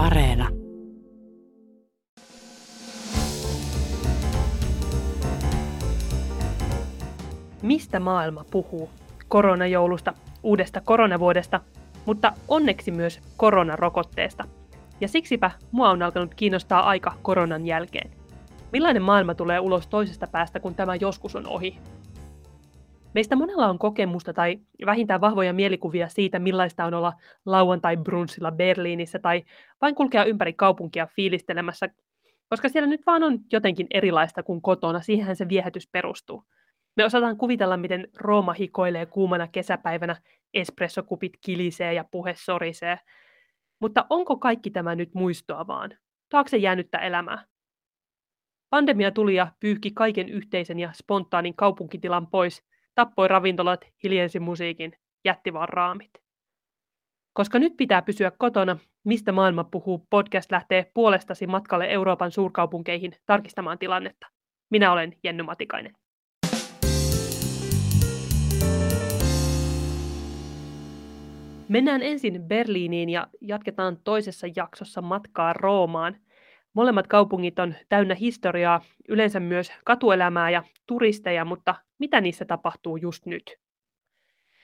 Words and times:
Areena. 0.00 0.48
Mistä 7.62 8.00
maailma 8.00 8.44
puhuu? 8.50 8.90
Koronajoulusta, 9.28 10.14
uudesta 10.42 10.80
koronavuodesta, 10.80 11.60
mutta 12.06 12.32
onneksi 12.48 12.90
myös 12.90 13.20
koronarokotteesta. 13.36 14.44
Ja 15.00 15.08
siksipä 15.08 15.50
mua 15.72 15.90
on 15.90 16.02
alkanut 16.02 16.34
kiinnostaa 16.34 16.82
aika 16.82 17.12
koronan 17.22 17.66
jälkeen. 17.66 18.10
Millainen 18.72 19.02
maailma 19.02 19.34
tulee 19.34 19.60
ulos 19.60 19.86
toisesta 19.86 20.26
päästä, 20.26 20.60
kun 20.60 20.74
tämä 20.74 20.94
joskus 20.94 21.36
on 21.36 21.46
ohi? 21.46 21.78
Meistä 23.14 23.36
monella 23.36 23.68
on 23.68 23.78
kokemusta 23.78 24.32
tai 24.32 24.58
vähintään 24.86 25.20
vahvoja 25.20 25.52
mielikuvia 25.52 26.08
siitä, 26.08 26.38
millaista 26.38 26.84
on 26.84 26.94
olla 26.94 27.12
lauantai-brunssilla 27.46 28.52
Berliinissä 28.52 29.18
tai 29.18 29.44
vain 29.80 29.94
kulkea 29.94 30.24
ympäri 30.24 30.52
kaupunkia 30.52 31.06
fiilistelemässä, 31.06 31.88
koska 32.48 32.68
siellä 32.68 32.86
nyt 32.86 33.06
vaan 33.06 33.22
on 33.22 33.38
jotenkin 33.52 33.86
erilaista 33.90 34.42
kuin 34.42 34.62
kotona, 34.62 35.00
siihenhän 35.00 35.36
se 35.36 35.48
viehätys 35.48 35.88
perustuu. 35.92 36.44
Me 36.96 37.04
osataan 37.04 37.36
kuvitella, 37.36 37.76
miten 37.76 38.08
Rooma 38.16 38.52
hikoilee 38.52 39.06
kuumana 39.06 39.48
kesäpäivänä, 39.48 40.16
espressokupit 40.54 41.32
kilisee 41.44 41.94
ja 41.94 42.04
puhe 42.10 42.34
sorisee. 42.36 42.98
Mutta 43.80 44.06
onko 44.10 44.36
kaikki 44.36 44.70
tämä 44.70 44.94
nyt 44.94 45.14
muistoa 45.14 45.66
vaan? 45.66 45.90
Taakse 46.28 46.56
jäänyttä 46.56 46.98
elämää? 46.98 47.44
Pandemia 48.70 49.10
tuli 49.10 49.34
ja 49.34 49.46
pyyhki 49.60 49.90
kaiken 49.90 50.28
yhteisen 50.28 50.78
ja 50.78 50.92
spontaanin 50.92 51.56
kaupunkitilan 51.56 52.26
pois, 52.26 52.69
tappoi 52.94 53.28
ravintolat, 53.28 53.80
hiljensi 54.02 54.40
musiikin, 54.40 54.92
jätti 55.24 55.52
vaan 55.52 55.68
raamit. 55.68 56.10
Koska 57.32 57.58
nyt 57.58 57.76
pitää 57.76 58.02
pysyä 58.02 58.32
kotona, 58.38 58.78
mistä 59.04 59.32
maailma 59.32 59.64
puhuu, 59.64 60.06
podcast 60.10 60.50
lähtee 60.50 60.90
puolestasi 60.94 61.46
matkalle 61.46 61.86
Euroopan 61.86 62.30
suurkaupunkeihin 62.30 63.12
tarkistamaan 63.26 63.78
tilannetta. 63.78 64.26
Minä 64.70 64.92
olen 64.92 65.16
Jenny 65.24 65.42
Matikainen. 65.42 65.92
Mennään 71.68 72.02
ensin 72.02 72.42
Berliiniin 72.42 73.08
ja 73.08 73.26
jatketaan 73.40 73.98
toisessa 74.04 74.46
jaksossa 74.56 75.02
matkaa 75.02 75.52
Roomaan. 75.52 76.16
Molemmat 76.74 77.06
kaupungit 77.06 77.58
on 77.58 77.74
täynnä 77.88 78.14
historiaa, 78.14 78.80
yleensä 79.08 79.40
myös 79.40 79.72
katuelämää 79.84 80.50
ja 80.50 80.62
turisteja, 80.86 81.44
mutta 81.44 81.74
mitä 82.00 82.20
niissä 82.20 82.44
tapahtuu 82.44 82.96
just 82.96 83.26
nyt? 83.26 83.56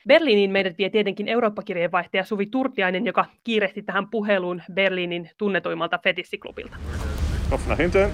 Berliiniin 0.08 0.50
meidät 0.50 0.78
vie 0.78 0.90
tietenkin 0.90 1.28
Eurooppa-kirjeenvaihtaja 1.28 2.24
Suvi 2.24 2.46
Turtiainen, 2.46 3.06
joka 3.06 3.24
kiirehti 3.44 3.82
tähän 3.82 4.10
puheluun 4.10 4.62
Berliinin 4.72 5.30
tunnetuimmalta 5.38 5.98
fetissiklubilta. 5.98 6.76
Kopf 7.50 7.66
nach 7.66 7.78
hinten. 7.78 8.10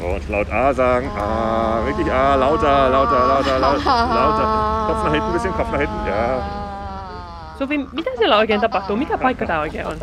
Und 0.00 0.22
laut 0.28 0.48
A 0.50 0.74
sagen. 0.74 1.10
A, 1.10 1.84
wirklich 1.84 2.08
A, 2.08 2.40
lauter, 2.40 2.92
lauter, 2.92 3.28
lauter, 3.28 3.60
lauter, 3.60 3.84
lauter. 4.14 4.46
Kopf 4.86 5.04
nach 5.04 5.12
hinten 5.12 5.32
bisschen, 5.32 5.52
Kopf 5.52 5.70
nach 5.70 5.80
hinten. 5.80 6.06
Ja. 6.06 6.61
Suvi, 7.58 7.78
mitä 7.78 8.10
siellä 8.18 8.38
oikein 8.38 8.60
tapahtuu? 8.60 8.96
Mikä 8.96 9.18
paikka 9.18 9.46
tämä 9.46 9.60
oikein 9.60 9.86
on? 9.86 9.96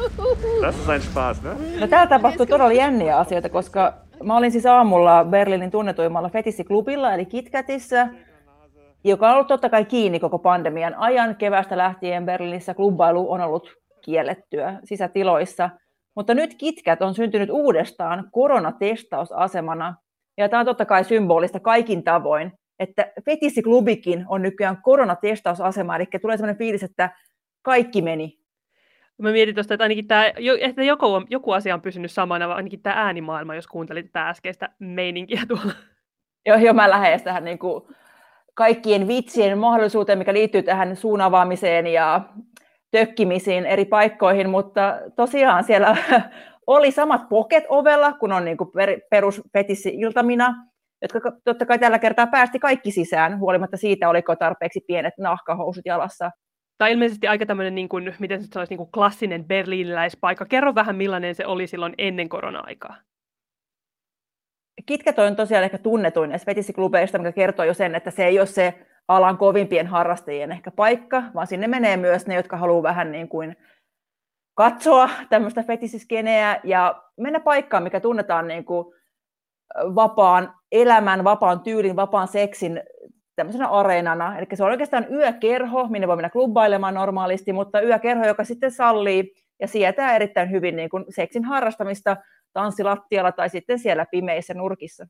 Das 0.62 0.76
ist 0.76 0.90
ein 0.90 1.02
Spaß, 1.02 1.44
ne? 1.44 1.80
No 1.80 1.88
täällä 1.88 2.08
tapahtuu 2.08 2.46
todella 2.46 2.74
jänniä 2.74 3.18
asioita, 3.18 3.50
koska 3.50 3.94
mä 4.24 4.38
olin 4.38 4.52
siis 4.52 4.66
aamulla 4.66 5.26
Berliinin 5.26 5.72
tunnetuimmalla 5.72 6.30
fetissiklubilla, 6.30 7.14
eli 7.14 7.26
KitKatissa, 7.26 8.08
joka 9.04 9.28
on 9.28 9.34
ollut 9.34 9.48
totta 9.48 9.70
kai 9.70 9.86
kiinni 9.86 10.20
koko 10.20 10.40
pandemian 10.40 10.96
ajan. 10.96 11.36
Kevästä 11.36 11.78
lähtien 11.78 12.26
Berliinissä 12.26 12.74
klubbailu 12.74 13.32
on 13.32 13.42
ollut 13.42 13.74
kiellettyä 14.02 14.80
sisätiloissa. 14.84 15.70
Mutta 16.16 16.34
nyt 16.34 16.56
KitKat 16.58 17.02
on 17.02 17.14
syntynyt 17.14 17.50
uudestaan 17.50 18.30
koronatestausasemana. 18.32 19.96
Ja 20.38 20.50
tämä 20.50 20.60
on 20.60 20.66
totta 20.66 20.86
kai 20.86 21.04
symbolista 21.04 21.60
kaikin 21.60 22.04
tavoin, 22.04 22.52
että 22.80 23.12
fetissiklubikin 23.26 24.26
on 24.28 24.42
nykyään 24.42 24.82
koronatestausasema. 24.82 25.96
Eli 25.96 26.06
tulee 26.22 26.38
sellainen 26.38 26.58
fiilis, 26.58 26.84
että 26.84 27.10
kaikki 27.62 28.02
meni. 28.02 28.40
Mä 29.18 29.32
mietin 29.32 29.56
tuosta, 29.56 29.74
että 29.74 29.84
ainakin 29.84 30.08
tämä, 30.08 30.26
että 30.60 30.84
joku, 30.84 31.06
joku 31.30 31.52
asia 31.52 31.74
on 31.74 31.82
pysynyt 31.82 32.12
samana, 32.12 32.54
ainakin 32.54 32.82
tämä 32.82 32.96
äänimaailma, 32.96 33.56
jos 33.56 33.68
kuuntelit 33.68 34.06
tätä 34.06 34.30
äskeistä 34.30 34.70
meininkiä 34.80 35.42
tuolla. 35.48 35.74
Joo, 36.46 36.58
joo 36.58 36.74
mä 36.74 36.90
lähden 36.90 37.24
tähän 37.24 37.44
niin 37.44 37.60
kuin 37.60 37.84
kaikkien 38.54 39.08
vitsien 39.08 39.58
mahdollisuuteen, 39.58 40.18
mikä 40.18 40.34
liittyy 40.34 40.64
tähän 40.64 40.96
suun 40.96 41.22
avaamiseen 41.22 41.88
ja 41.88 42.22
tökkimisiin 42.92 43.66
eri 43.66 43.86
paikkoihin, 43.86 44.50
mutta 44.50 45.00
tosiaan 45.16 45.64
siellä 45.64 45.98
oli 46.68 46.92
samat 46.92 47.30
poket 47.30 47.64
ovella, 47.70 48.14
kun 48.14 48.32
on 48.32 48.46
niin 48.46 48.58
kuin 48.58 48.70
perus 49.10 49.42
iltamina, 49.86 50.56
jotka 51.02 51.32
totta 51.44 51.66
kai 51.66 51.80
tällä 51.80 52.00
kertaa 52.00 52.28
päästi 52.28 52.60
kaikki 52.60 52.92
sisään, 52.92 53.40
huolimatta 53.40 53.78
siitä, 53.78 54.10
oliko 54.10 54.36
tarpeeksi 54.36 54.84
pienet 54.88 55.14
nahkahousut 55.18 55.86
jalassa. 55.86 56.32
Tämä 56.80 56.88
on 56.88 56.92
ilmeisesti 56.92 57.28
aika 57.28 57.46
tämmöinen, 57.46 57.76
niin 57.76 57.90
kuin, 57.90 58.16
miten 58.20 58.44
se 58.44 58.60
olisi, 58.60 58.72
niin 58.72 58.78
kuin 58.78 58.92
klassinen 58.92 59.46
berliiniläispaikka. 59.46 60.46
Kerro 60.46 60.76
vähän, 60.76 60.96
millainen 60.96 61.36
se 61.36 61.46
oli 61.46 61.68
silloin 61.68 61.94
ennen 61.98 62.30
korona-aikaa. 62.30 62.96
Kitkätö 64.86 65.22
on 65.22 65.36
tosiaan 65.36 65.64
ehkä 65.64 65.78
tunnetuin 65.78 66.32
fetissiklubeista, 66.46 67.18
mikä 67.18 67.32
kertoo 67.32 67.66
jo 67.66 67.74
sen, 67.74 67.96
että 67.96 68.12
se 68.12 68.26
ei 68.26 68.40
ole 68.40 68.46
se 68.46 68.86
alan 69.08 69.38
kovimpien 69.38 69.88
harrastajien 69.88 70.52
ehkä 70.52 70.72
paikka, 70.72 71.24
vaan 71.36 71.48
sinne 71.48 71.68
menee 71.68 71.98
myös 71.98 72.28
ne, 72.28 72.36
jotka 72.36 72.58
haluaa 72.58 72.84
vähän 72.84 73.12
niin 73.12 73.30
kuin 73.30 73.56
katsoa 74.54 75.10
tämmöistä 75.30 75.64
fetisiskeneä 75.64 76.60
ja 76.64 77.04
mennä 77.18 77.40
paikkaan, 77.40 77.84
mikä 77.84 78.00
tunnetaan 78.00 78.48
niin 78.48 78.66
kuin 78.66 78.94
vapaan 79.76 80.54
elämän, 80.72 81.24
vapaan 81.24 81.60
tyylin, 81.60 81.96
vapaan 81.96 82.28
seksin 82.28 82.82
tämmöisenä 83.40 83.68
areenana. 83.68 84.38
Eli 84.38 84.46
se 84.54 84.64
on 84.64 84.72
oikeastaan 84.72 85.06
yökerho, 85.12 85.88
minne 85.88 86.08
voi 86.08 86.16
mennä 86.16 86.30
klubbailemaan 86.30 86.94
normaalisti, 86.94 87.54
mutta 87.54 87.82
yökerho, 87.82 88.28
joka 88.28 88.44
sitten 88.44 88.72
sallii 88.72 89.34
ja 89.60 89.68
sietää 89.68 90.16
erittäin 90.16 90.52
hyvin 90.52 90.76
niin 90.76 90.90
kuin 90.90 91.06
seksin 91.10 91.44
harrastamista 91.44 92.18
tanssilattialla 92.54 93.32
tai 93.32 93.50
sitten 93.50 93.80
siellä 93.80 94.06
pimeissä 94.12 94.54
nurkissa. 94.54 95.06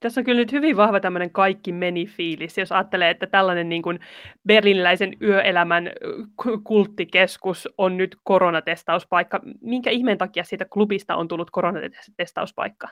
Tässä 0.00 0.20
on 0.20 0.24
kyllä 0.24 0.40
nyt 0.40 0.52
hyvin 0.52 0.76
vahva 0.76 1.00
tämmöinen 1.00 1.30
kaikki 1.30 1.72
meni 1.72 2.06
fiilis, 2.06 2.58
jos 2.58 2.72
ajattelee, 2.72 3.10
että 3.10 3.26
tällainen 3.26 3.68
niin 3.68 3.82
kuin 3.82 4.00
berliniläisen 4.46 5.12
yöelämän 5.22 5.90
kulttikeskus 6.64 7.68
on 7.78 7.96
nyt 7.96 8.16
koronatestauspaikka. 8.24 9.40
Minkä 9.60 9.90
ihmeen 9.90 10.18
takia 10.18 10.44
siitä 10.44 10.64
klubista 10.64 11.16
on 11.16 11.28
tullut 11.28 11.50
koronatestauspaikka? 11.50 12.88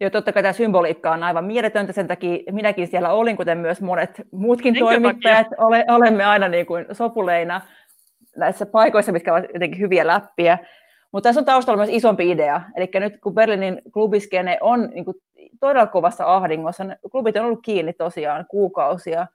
Joo, 0.00 0.10
totta 0.10 0.32
kai 0.32 0.42
tämä 0.42 0.52
symboliikka 0.52 1.10
on 1.10 1.22
aivan 1.22 1.44
mieletöntä, 1.44 1.92
sen 1.92 2.08
takia 2.08 2.38
minäkin 2.52 2.88
siellä 2.88 3.12
olin, 3.12 3.36
kuten 3.36 3.58
myös 3.58 3.80
monet 3.80 4.22
muutkin 4.32 4.72
Minkä 4.72 4.84
toimittajat. 4.84 5.46
Ole, 5.58 5.84
olemme 5.88 6.24
aina 6.24 6.48
niin 6.48 6.66
kuin 6.66 6.86
sopuleina 6.92 7.60
näissä 8.36 8.66
paikoissa, 8.66 9.12
mitkä 9.12 9.32
ovat 9.32 9.44
jotenkin 9.54 9.80
hyviä 9.80 10.06
läppiä. 10.06 10.58
Mutta 11.12 11.28
tässä 11.28 11.40
on 11.40 11.44
taustalla 11.44 11.76
myös 11.76 11.90
isompi 11.92 12.30
idea. 12.30 12.60
Eli 12.76 12.90
nyt 12.94 13.20
kun 13.20 13.34
Berliinin 13.34 13.82
klubiskene 13.92 14.58
on 14.60 14.90
niin 14.94 15.04
kuin 15.04 15.16
todella 15.60 15.86
kovassa 15.86 16.34
ahdingossa, 16.34 16.84
klubit 17.10 17.36
on 17.36 17.44
ollut 17.44 17.62
kiinni 17.64 17.92
tosiaan 17.92 18.46
kuukausia. 18.48 19.26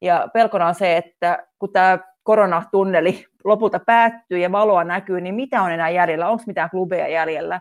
Ja 0.00 0.28
pelkona 0.32 0.66
on 0.66 0.74
se, 0.74 0.96
että 0.96 1.46
kun 1.58 1.72
tämä 1.72 1.98
koronatunneli 2.22 3.24
lopulta 3.44 3.80
päättyy 3.86 4.38
ja 4.38 4.52
valoa 4.52 4.84
näkyy, 4.84 5.20
niin 5.20 5.34
mitä 5.34 5.62
on 5.62 5.72
enää 5.72 5.90
jäljellä? 5.90 6.28
Onko 6.28 6.44
mitään 6.46 6.70
klubeja 6.70 7.08
jäljellä? 7.08 7.60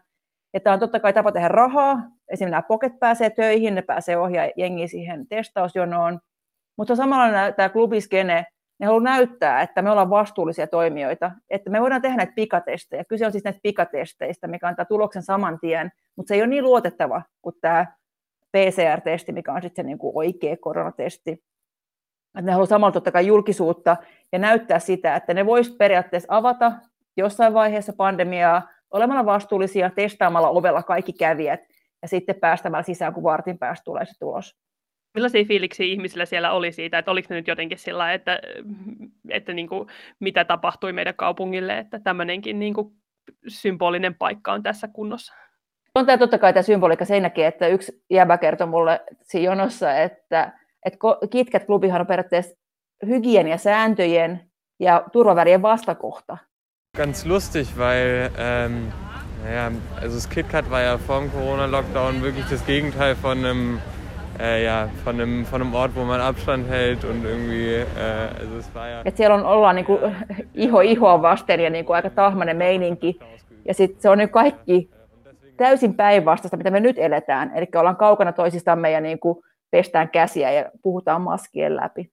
Tämä 0.64 0.74
on 0.74 0.80
totta 0.80 1.00
kai 1.00 1.14
tapa 1.14 1.32
tehdä 1.32 1.48
rahaa. 1.48 1.94
Esimerkiksi 2.30 2.52
nämä 2.52 2.62
pocket 2.62 3.00
pääsee 3.00 3.30
töihin, 3.30 3.76
ne 3.76 3.82
pääsee 3.82 4.18
ohjaa 4.18 4.50
jengi 4.58 4.88
siihen 4.88 5.28
testausjonoon. 5.28 6.20
Mutta 6.78 6.96
samalla 6.96 7.52
tämä 7.52 7.70
klubiskene, 7.70 8.46
ne 8.80 8.86
haluaa 8.86 9.04
näyttää, 9.04 9.62
että 9.62 9.82
me 9.82 9.92
ollaan 9.92 10.10
vastuullisia 10.10 10.68
toimijoita, 10.68 11.32
että 11.50 11.70
me 11.70 11.82
voidaan 11.82 12.02
tehdä 12.02 12.18
näitä 12.18 12.34
pikatestejä. 12.36 13.04
Kyse 13.04 13.26
on 13.26 13.32
siis 13.32 13.44
näistä 13.44 13.60
pikatesteistä, 13.64 14.48
mikä 14.48 14.68
antaa 14.68 14.86
tuloksen 14.86 15.24
saman 15.24 15.60
tien, 15.60 15.92
mutta 16.16 16.28
se 16.28 16.36
ei 16.36 16.42
ole 16.42 16.48
niin 16.48 16.64
luotettava 16.64 17.22
kuin 17.42 17.56
tämä 17.62 17.86
PCR-testi, 18.52 19.32
mikä 19.32 19.54
on 19.54 19.62
sitten 19.62 19.84
se 19.84 19.88
niin 19.88 19.98
kuin 19.98 20.12
oikea 20.16 20.58
koronatesti. 20.58 21.32
Että 21.32 22.42
ne 22.42 22.52
haluaa 22.52 22.66
samalla 22.66 22.92
totta 22.92 23.12
kai 23.12 23.28
julkisuutta 23.28 23.98
ja 24.32 24.40
näyttää 24.40 24.80
sitä, 24.80 25.16
että 25.16 25.34
ne 25.34 25.46
voisivat 25.46 25.78
periaatteessa 25.78 26.38
avata 26.38 26.72
jossain 27.18 27.54
vaiheessa 27.54 27.94
pandemiaa 27.94 28.75
olemalla 28.92 29.26
vastuullisia, 29.26 29.90
testaamalla 29.90 30.50
ovella 30.50 30.84
kaikki 30.84 31.14
kävijät 31.14 31.60
ja 32.02 32.08
sitten 32.08 32.36
päästämällä 32.36 32.84
sisään, 32.84 33.14
kun 33.14 33.24
vartin 33.24 33.58
päästä 33.58 33.84
tulee 33.84 34.06
se 34.06 34.20
tulos. 34.20 34.56
Millaisia 35.14 35.46
fiiliksiä 35.46 35.86
ihmisillä 35.86 36.26
siellä 36.26 36.52
oli 36.52 36.72
siitä, 36.72 36.98
että 36.98 37.12
oliko 37.12 37.28
ne 37.30 37.36
nyt 37.36 37.48
jotenkin 37.48 37.78
sillä 37.78 38.14
että, 38.14 38.40
että 39.30 39.54
niin 39.54 39.68
kuin, 39.68 39.90
mitä 40.20 40.46
tapahtui 40.46 40.94
meidän 40.94 41.16
kaupungille, 41.16 41.78
että 41.78 42.00
tämmöinenkin 42.00 42.60
niin 42.60 42.74
kuin, 42.74 42.94
symbolinen 43.48 44.16
paikka 44.16 44.54
on 44.54 44.64
tässä 44.64 44.88
kunnossa? 44.88 45.34
On 45.96 46.06
tämä 46.06 46.18
totta 46.18 46.38
kai 46.38 46.54
tämä 46.54 46.64
symboliikka 46.64 47.06
senkin, 47.06 47.46
että 47.46 47.68
yksi 47.68 48.04
jäbä 48.10 48.38
kertoi 48.38 48.68
mulle 48.68 49.04
siinä 49.22 49.46
jonossa, 49.46 49.94
että, 49.94 50.52
että 50.86 51.00
KitKat-klubihan 51.30 52.02
on 52.02 52.08
periaatteessa 52.08 52.56
hygieniasääntöjen 53.06 54.52
ja 54.80 55.04
turvavärien 55.12 55.62
vastakohta. 55.62 56.38
Ganz 56.96 57.26
lustig, 57.26 57.78
weil 57.78 58.32
ähm, 58.38 58.92
naja, 59.44 59.72
also 60.02 60.16
das 60.16 60.30
KitKat 60.30 60.72
war 60.72 60.82
ja 60.82 60.98
vor 60.98 61.20
dem 61.20 61.32
Corona-Lockdown 61.32 62.22
wirklich 62.22 62.46
das 62.50 62.66
Gegenteil 62.66 63.16
von 63.16 63.38
einem, 63.38 63.80
äh, 64.40 64.64
ja, 64.64 64.90
von, 65.04 65.22
einem, 65.22 65.46
von 65.46 65.62
einem 65.62 65.76
Ort, 65.76 65.96
wo 65.96 66.04
man 66.04 66.22
Abstand 66.22 66.70
hält 66.70 67.04
und 67.04 67.26
irgendwie, 67.26 67.76
äh, 67.76 68.40
also 68.40 68.58
es 68.58 68.76
war 68.76 68.90
ja... 68.90 69.02
Et 69.06 69.18
siellä 69.18 69.36
on, 69.36 69.46
ollaan 69.46 69.76
niinku 69.76 70.00
iho 70.54 70.82
ihoa 70.82 71.22
vasten 71.22 71.60
ja 71.60 71.70
niinku 71.70 71.94
aika 71.94 72.10
tahmainen 72.10 72.58
meininki. 72.58 73.20
Ja 73.66 73.74
sitten 73.74 74.02
se 74.02 74.10
on 74.10 74.18
nyt 74.18 74.32
kaikki 74.32 74.90
täysin 75.58 75.94
päinvastaista, 75.94 76.58
mitä 76.58 76.72
me 76.72 76.80
nyt 76.80 76.98
eletään. 77.00 77.52
Eli 77.56 77.68
ollaan 77.76 77.96
kaukana 77.98 78.32
toisistamme 78.32 78.92
ja 78.92 79.02
niinku 79.02 79.44
pestään 79.72 80.10
käsiä 80.10 80.52
ja 80.52 80.72
puhutaan 80.82 81.22
maskien 81.22 81.76
läpi. 81.76 82.10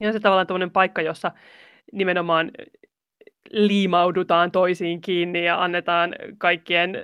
Ja 0.00 0.12
se 0.12 0.20
tavallaan 0.20 0.46
tämmöinen 0.46 0.70
paikka, 0.70 1.02
jossa 1.02 1.32
nimenomaan 1.92 2.50
liimaudutaan 3.50 4.50
toisiin 4.50 5.00
kiinni 5.00 5.44
ja 5.44 5.62
annetaan 5.62 6.14
kaikkien, 6.38 6.96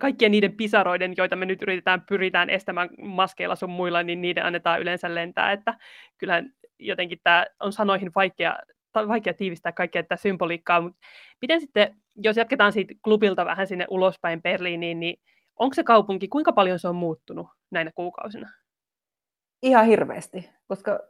kaikkien 0.00 0.32
niiden 0.32 0.52
pisaroiden, 0.52 1.14
joita 1.16 1.36
me 1.36 1.46
nyt 1.46 1.62
yritetään, 1.62 2.02
pyritään 2.08 2.50
estämään 2.50 2.88
maskeilla 3.02 3.56
sun 3.56 3.70
muilla, 3.70 4.02
niin 4.02 4.22
niiden 4.22 4.44
annetaan 4.44 4.80
yleensä 4.80 5.14
lentää, 5.14 5.52
että 5.52 5.74
kyllähän 6.18 6.52
jotenkin 6.78 7.18
tämä 7.22 7.46
on 7.60 7.72
sanoihin 7.72 8.10
vaikea, 8.14 8.56
vaikea 8.94 9.34
tiivistää 9.34 9.72
kaikkea 9.72 10.02
tätä 10.02 10.16
symboliikkaa, 10.16 10.80
mutta 10.80 10.98
miten 11.40 11.60
sitten, 11.60 11.96
jos 12.16 12.36
jatketaan 12.36 12.72
siitä 12.72 12.94
klubilta 13.04 13.44
vähän 13.44 13.66
sinne 13.66 13.86
ulospäin 13.90 14.42
Berliiniin, 14.42 15.00
niin 15.00 15.20
onko 15.56 15.74
se 15.74 15.84
kaupunki, 15.84 16.28
kuinka 16.28 16.52
paljon 16.52 16.78
se 16.78 16.88
on 16.88 16.96
muuttunut 16.96 17.46
näinä 17.70 17.90
kuukausina? 17.94 18.50
Ihan 19.62 19.86
hirveästi, 19.86 20.50
koska 20.68 21.00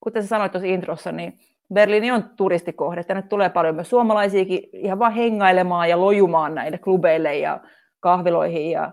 kuten 0.00 0.26
sanoit 0.26 0.52
tuossa 0.52 0.68
introssa, 0.68 1.12
niin 1.12 1.38
Berliini 1.74 2.12
on 2.12 2.24
turistikohde. 2.36 3.04
Tänne 3.04 3.22
tulee 3.22 3.48
paljon 3.48 3.74
myös 3.74 3.90
suomalaisiakin 3.90 4.60
ihan 4.72 4.98
vaan 4.98 5.12
hengailemaan 5.12 5.88
ja 5.88 6.00
lojumaan 6.00 6.54
näille 6.54 6.78
klubeille 6.78 7.38
ja 7.38 7.60
kahviloihin 8.00 8.70
ja 8.70 8.92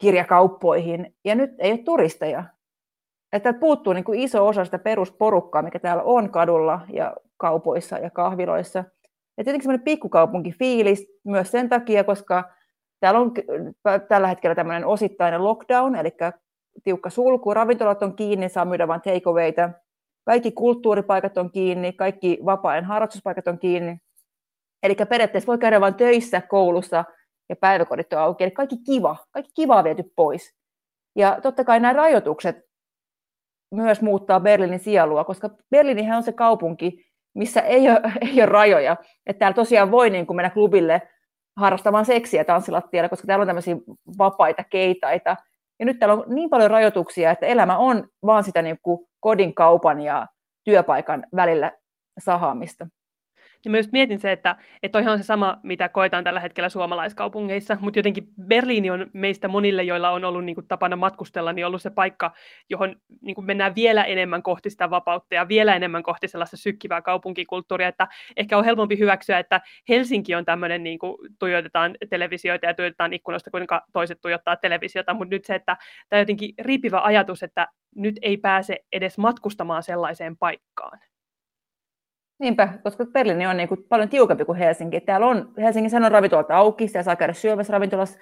kirjakauppoihin. 0.00 1.16
Ja 1.24 1.34
nyt 1.34 1.50
ei 1.58 1.70
ole 1.72 1.78
turisteja. 1.78 2.44
Että 3.32 3.52
puuttuu 3.52 3.92
niin 3.92 4.04
kuin 4.04 4.20
iso 4.20 4.46
osa 4.46 4.64
sitä 4.64 4.78
perusporukkaa, 4.78 5.62
mikä 5.62 5.78
täällä 5.78 6.02
on 6.02 6.30
kadulla 6.30 6.80
ja 6.92 7.16
kaupoissa 7.36 7.98
ja 7.98 8.10
kahviloissa. 8.10 8.78
Ja 9.36 9.44
tietenkin 9.44 9.62
semmoinen 9.62 9.84
pikkukaupunkifiilis 9.84 11.06
myös 11.24 11.50
sen 11.50 11.68
takia, 11.68 12.04
koska 12.04 12.44
täällä 13.00 13.20
on 13.20 13.32
tällä 14.08 14.28
hetkellä 14.28 14.54
tämmöinen 14.54 14.86
osittainen 14.86 15.44
lockdown, 15.44 15.96
eli 15.96 16.10
tiukka 16.84 17.10
sulku, 17.10 17.54
ravintolat 17.54 18.02
on 18.02 18.16
kiinni, 18.16 18.48
saa 18.48 18.64
myydä 18.64 18.88
vain 18.88 19.00
takeawayta, 19.00 19.70
kaikki 20.24 20.52
kulttuuripaikat 20.52 21.38
on 21.38 21.50
kiinni, 21.50 21.92
kaikki 21.92 22.38
vapaa-ajan 22.44 22.84
harrastuspaikat 22.84 23.48
on 23.48 23.58
kiinni. 23.58 23.98
Eli 24.82 24.96
periaatteessa 25.08 25.46
voi 25.46 25.58
käydä 25.58 25.80
vain 25.80 25.94
töissä, 25.94 26.40
koulussa 26.40 27.04
ja 27.48 27.56
päiväkodit 27.56 28.12
on 28.12 28.18
auki. 28.18 28.44
Eli 28.44 28.50
kaikki 28.50 28.76
kiva, 28.86 29.16
kaikki 29.30 29.52
kiva 29.54 29.76
on 29.76 29.84
viety 29.84 30.12
pois. 30.16 30.54
Ja 31.16 31.38
totta 31.42 31.64
kai 31.64 31.80
nämä 31.80 31.92
rajoitukset 31.92 32.56
myös 33.70 34.02
muuttaa 34.02 34.40
Berliinin 34.40 34.78
sielua, 34.78 35.24
koska 35.24 35.50
Berliinihän 35.70 36.16
on 36.16 36.22
se 36.22 36.32
kaupunki, 36.32 37.04
missä 37.34 37.60
ei 37.60 37.90
ole, 37.90 38.00
ei 38.30 38.34
ole 38.34 38.46
rajoja. 38.46 38.96
Että 39.26 39.38
täällä 39.38 39.54
tosiaan 39.54 39.90
voi 39.90 40.10
niin 40.10 40.26
kuin 40.26 40.36
mennä 40.36 40.50
klubille 40.50 41.02
harrastamaan 41.56 42.04
seksiä 42.04 42.44
tanssilattialla, 42.44 43.08
koska 43.08 43.26
täällä 43.26 43.42
on 43.42 43.46
tämmöisiä 43.46 43.76
vapaita 44.18 44.64
keitaita, 44.64 45.36
ja 45.84 45.86
nyt 45.86 45.98
täällä 45.98 46.14
on 46.14 46.24
niin 46.34 46.50
paljon 46.50 46.70
rajoituksia, 46.70 47.30
että 47.30 47.46
elämä 47.46 47.76
on 47.76 48.08
vaan 48.26 48.44
sitä 48.44 48.62
niin 48.62 48.78
kuin 48.82 49.06
kodin, 49.20 49.54
kaupan 49.54 50.00
ja 50.00 50.26
työpaikan 50.64 51.26
välillä 51.36 51.72
sahaamista. 52.24 52.86
Ja 53.64 53.70
myös 53.70 53.92
mietin 53.92 54.18
se, 54.18 54.32
että, 54.32 54.56
että 54.82 54.92
toihan 54.92 55.12
on 55.12 55.18
se 55.18 55.24
sama, 55.24 55.60
mitä 55.62 55.88
koetaan 55.88 56.24
tällä 56.24 56.40
hetkellä 56.40 56.68
suomalaiskaupungeissa, 56.68 57.76
mutta 57.80 57.98
jotenkin 57.98 58.28
Berliini 58.46 58.90
on 58.90 59.06
meistä 59.12 59.48
monille, 59.48 59.82
joilla 59.82 60.10
on 60.10 60.24
ollut 60.24 60.44
niin 60.44 60.54
kuin, 60.54 60.68
tapana 60.68 60.96
matkustella, 60.96 61.52
niin 61.52 61.66
ollut 61.66 61.82
se 61.82 61.90
paikka, 61.90 62.32
johon 62.70 62.96
niin 63.20 63.34
kuin, 63.34 63.44
mennään 63.44 63.74
vielä 63.74 64.04
enemmän 64.04 64.42
kohti 64.42 64.70
sitä 64.70 64.90
vapautta 64.90 65.34
ja 65.34 65.48
vielä 65.48 65.76
enemmän 65.76 66.02
kohti 66.02 66.28
sellaista 66.28 66.56
sykkivää 66.56 67.02
kaupunkikulttuuria, 67.02 67.88
että 67.88 68.08
ehkä 68.36 68.58
on 68.58 68.64
helpompi 68.64 68.98
hyväksyä, 68.98 69.38
että 69.38 69.60
Helsinki 69.88 70.34
on 70.34 70.44
tämmöinen, 70.44 70.82
niin 70.82 70.98
kuin 70.98 71.16
tuijotetaan 71.38 71.96
televisioita 72.10 72.66
ja 72.66 72.74
tuijotetaan 72.74 73.12
ikkunoista, 73.12 73.50
kuinka 73.50 73.82
toiset 73.92 74.18
tuijottaa 74.20 74.56
televisiota, 74.56 75.14
mutta 75.14 75.34
nyt 75.34 75.44
se, 75.44 75.54
että 75.54 75.76
tämä 76.08 76.20
jotenkin 76.20 76.54
riipivä 76.58 77.00
ajatus, 77.00 77.42
että 77.42 77.68
nyt 77.94 78.16
ei 78.22 78.36
pääse 78.36 78.78
edes 78.92 79.18
matkustamaan 79.18 79.82
sellaiseen 79.82 80.36
paikkaan. 80.36 80.98
Niinpä, 82.38 82.68
koska 82.82 83.04
Berliini 83.06 83.46
on 83.46 83.56
niin 83.56 83.68
kuin 83.68 83.84
paljon 83.88 84.08
tiukempi 84.08 84.44
kuin 84.44 84.58
Helsinki. 84.58 85.00
Täällä 85.00 85.26
on, 85.26 85.52
Helsingissä 85.58 85.98
on 85.98 86.12
ravintolat 86.12 86.50
auki, 86.50 86.88
siellä 86.88 87.02
saa 87.02 87.16
käydä 87.16 87.32
syömässä 87.32 87.72
ravintolassa 87.72 88.18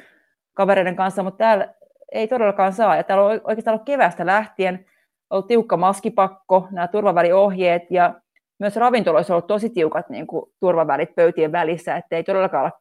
kavereiden 0.54 0.96
kanssa, 0.96 1.22
mutta 1.22 1.38
täällä 1.38 1.74
ei 2.12 2.28
todellakaan 2.28 2.72
saa. 2.72 2.96
Ja 2.96 3.02
täällä 3.02 3.24
on 3.24 3.40
oikeastaan 3.44 3.74
ollut 3.74 3.86
kevästä 3.86 4.26
lähtien 4.26 4.86
ollut 5.30 5.46
tiukka 5.46 5.76
maskipakko, 5.76 6.68
nämä 6.70 6.88
turvaväliohjeet 6.88 7.82
ja 7.90 8.14
myös 8.58 8.76
ravintoloissa 8.76 9.32
on 9.32 9.34
ollut 9.34 9.46
tosi 9.46 9.70
tiukat 9.70 10.08
niin 10.08 10.26
kuin, 10.26 10.52
turvavälit 10.60 11.14
pöytien 11.14 11.52
välissä, 11.52 11.96
että 11.96 12.16
ei 12.16 12.24
todellakaan 12.24 12.64
ole 12.64 12.72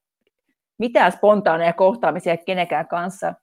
mitään 0.78 1.12
spontaaneja 1.12 1.74
kohtaamisia 1.74 2.38
kenenkään 2.38 2.88
kanssa 2.88 3.34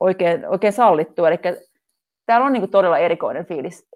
oikein, 0.00 0.48
oikein 0.48 0.72
sallittu. 0.72 1.24
Eli 1.24 1.38
täällä 2.26 2.46
on 2.46 2.52
niin 2.52 2.60
kuin, 2.60 2.70
todella 2.70 2.98
erikoinen 2.98 3.46
fiilis 3.46 3.88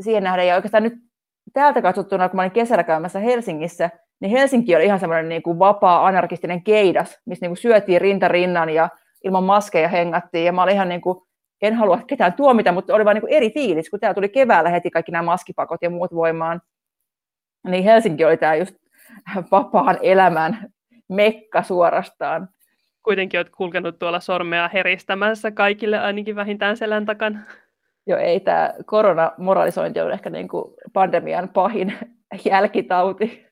siihen 0.00 0.22
nähden. 0.22 0.46
Ja 0.46 0.54
oikeastaan 0.54 0.82
nyt 0.82 1.07
täältä 1.52 1.82
katsottuna, 1.82 2.28
kun 2.28 2.36
mä 2.36 2.42
olin 2.42 2.52
kesällä 2.52 2.84
käymässä 2.84 3.18
Helsingissä, 3.18 3.90
niin 4.20 4.30
Helsinki 4.30 4.76
oli 4.76 4.84
ihan 4.84 5.00
semmoinen 5.00 5.28
niin 5.28 5.42
kuin 5.42 5.58
vapaa 5.58 6.06
anarkistinen 6.06 6.62
keidas, 6.64 7.20
missä 7.26 7.44
niin 7.44 7.50
kuin 7.50 7.56
syötiin 7.56 8.00
rinta 8.00 8.28
rinnan 8.28 8.70
ja 8.70 8.88
ilman 9.24 9.44
maskeja 9.44 9.88
hengattiin. 9.88 10.44
Ja 10.44 10.52
mä 10.52 10.62
olin 10.62 10.74
ihan 10.74 10.88
niin 10.88 11.00
kuin, 11.00 11.18
en 11.62 11.74
halua 11.74 12.00
ketään 12.06 12.32
tuomita, 12.32 12.72
mutta 12.72 12.94
oli 12.94 13.04
vain 13.04 13.14
niin 13.14 13.22
kuin 13.22 13.32
eri 13.32 13.50
fiilis, 13.50 13.90
kun 13.90 14.00
täällä 14.00 14.14
tuli 14.14 14.28
keväällä 14.28 14.70
heti 14.70 14.90
kaikki 14.90 15.12
nämä 15.12 15.22
maskipakot 15.22 15.82
ja 15.82 15.90
muut 15.90 16.14
voimaan. 16.14 16.60
Niin 17.68 17.84
Helsinki 17.84 18.24
oli 18.24 18.36
tämä 18.36 18.54
just 18.54 18.76
vapaan 19.50 19.98
elämän 20.02 20.68
mekka 21.08 21.62
suorastaan. 21.62 22.48
Kuitenkin 23.02 23.38
olet 23.40 23.50
kulkenut 23.50 23.98
tuolla 23.98 24.20
sormea 24.20 24.68
heristämässä 24.68 25.50
kaikille 25.50 25.98
ainakin 25.98 26.36
vähintään 26.36 26.76
selän 26.76 27.06
takana 27.06 27.40
jo 28.08 28.16
ei 28.16 28.40
tämä 28.40 28.74
koronamoralisointi 28.86 30.00
ole 30.00 30.12
ehkä 30.12 30.30
niin 30.30 30.48
kuin 30.48 30.74
pandemian 30.92 31.48
pahin 31.48 31.94
jälkitauti. 32.44 33.48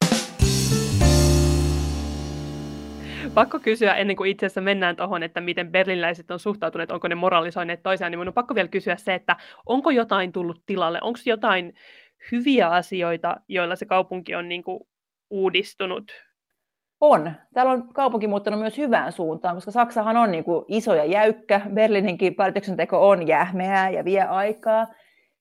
Pakko 3.34 3.58
kysyä 3.58 3.94
ennen 3.94 4.16
kuin 4.16 4.30
itse 4.30 4.46
asiassa 4.46 4.60
mennään 4.60 4.96
tuohon, 4.96 5.22
että 5.22 5.40
miten 5.40 5.72
berlinläiset 5.72 6.30
on 6.30 6.38
suhtautuneet, 6.38 6.90
onko 6.90 7.08
ne 7.08 7.14
moralisoineet 7.14 7.82
toisiaan, 7.82 8.12
niin 8.12 8.18
minun 8.18 8.28
on 8.28 8.34
pakko 8.34 8.54
vielä 8.54 8.68
kysyä 8.68 8.96
se, 8.96 9.14
että 9.14 9.36
onko 9.66 9.90
jotain 9.90 10.32
tullut 10.32 10.62
tilalle, 10.66 10.98
onko 11.02 11.18
jotain 11.26 11.74
hyviä 12.32 12.68
asioita, 12.68 13.36
joilla 13.48 13.76
se 13.76 13.86
kaupunki 13.86 14.34
on 14.34 14.48
niin 14.48 14.62
kuin 14.62 14.80
uudistunut 15.30 16.12
on. 17.00 17.32
Täällä 17.54 17.72
on 17.72 17.88
kaupunki 17.94 18.28
muuttanut 18.28 18.60
myös 18.60 18.78
hyvään 18.78 19.12
suuntaan, 19.12 19.54
koska 19.54 19.70
Saksahan 19.70 20.16
on 20.16 20.30
niin 20.30 20.44
kuin 20.44 20.64
iso 20.68 20.94
ja 20.94 21.04
jäykkä. 21.04 21.60
Berliininkin 21.74 22.34
päätöksenteko 22.34 23.08
on 23.08 23.26
jähmeää 23.26 23.90
ja 23.90 24.04
vie 24.04 24.22
aikaa. 24.22 24.86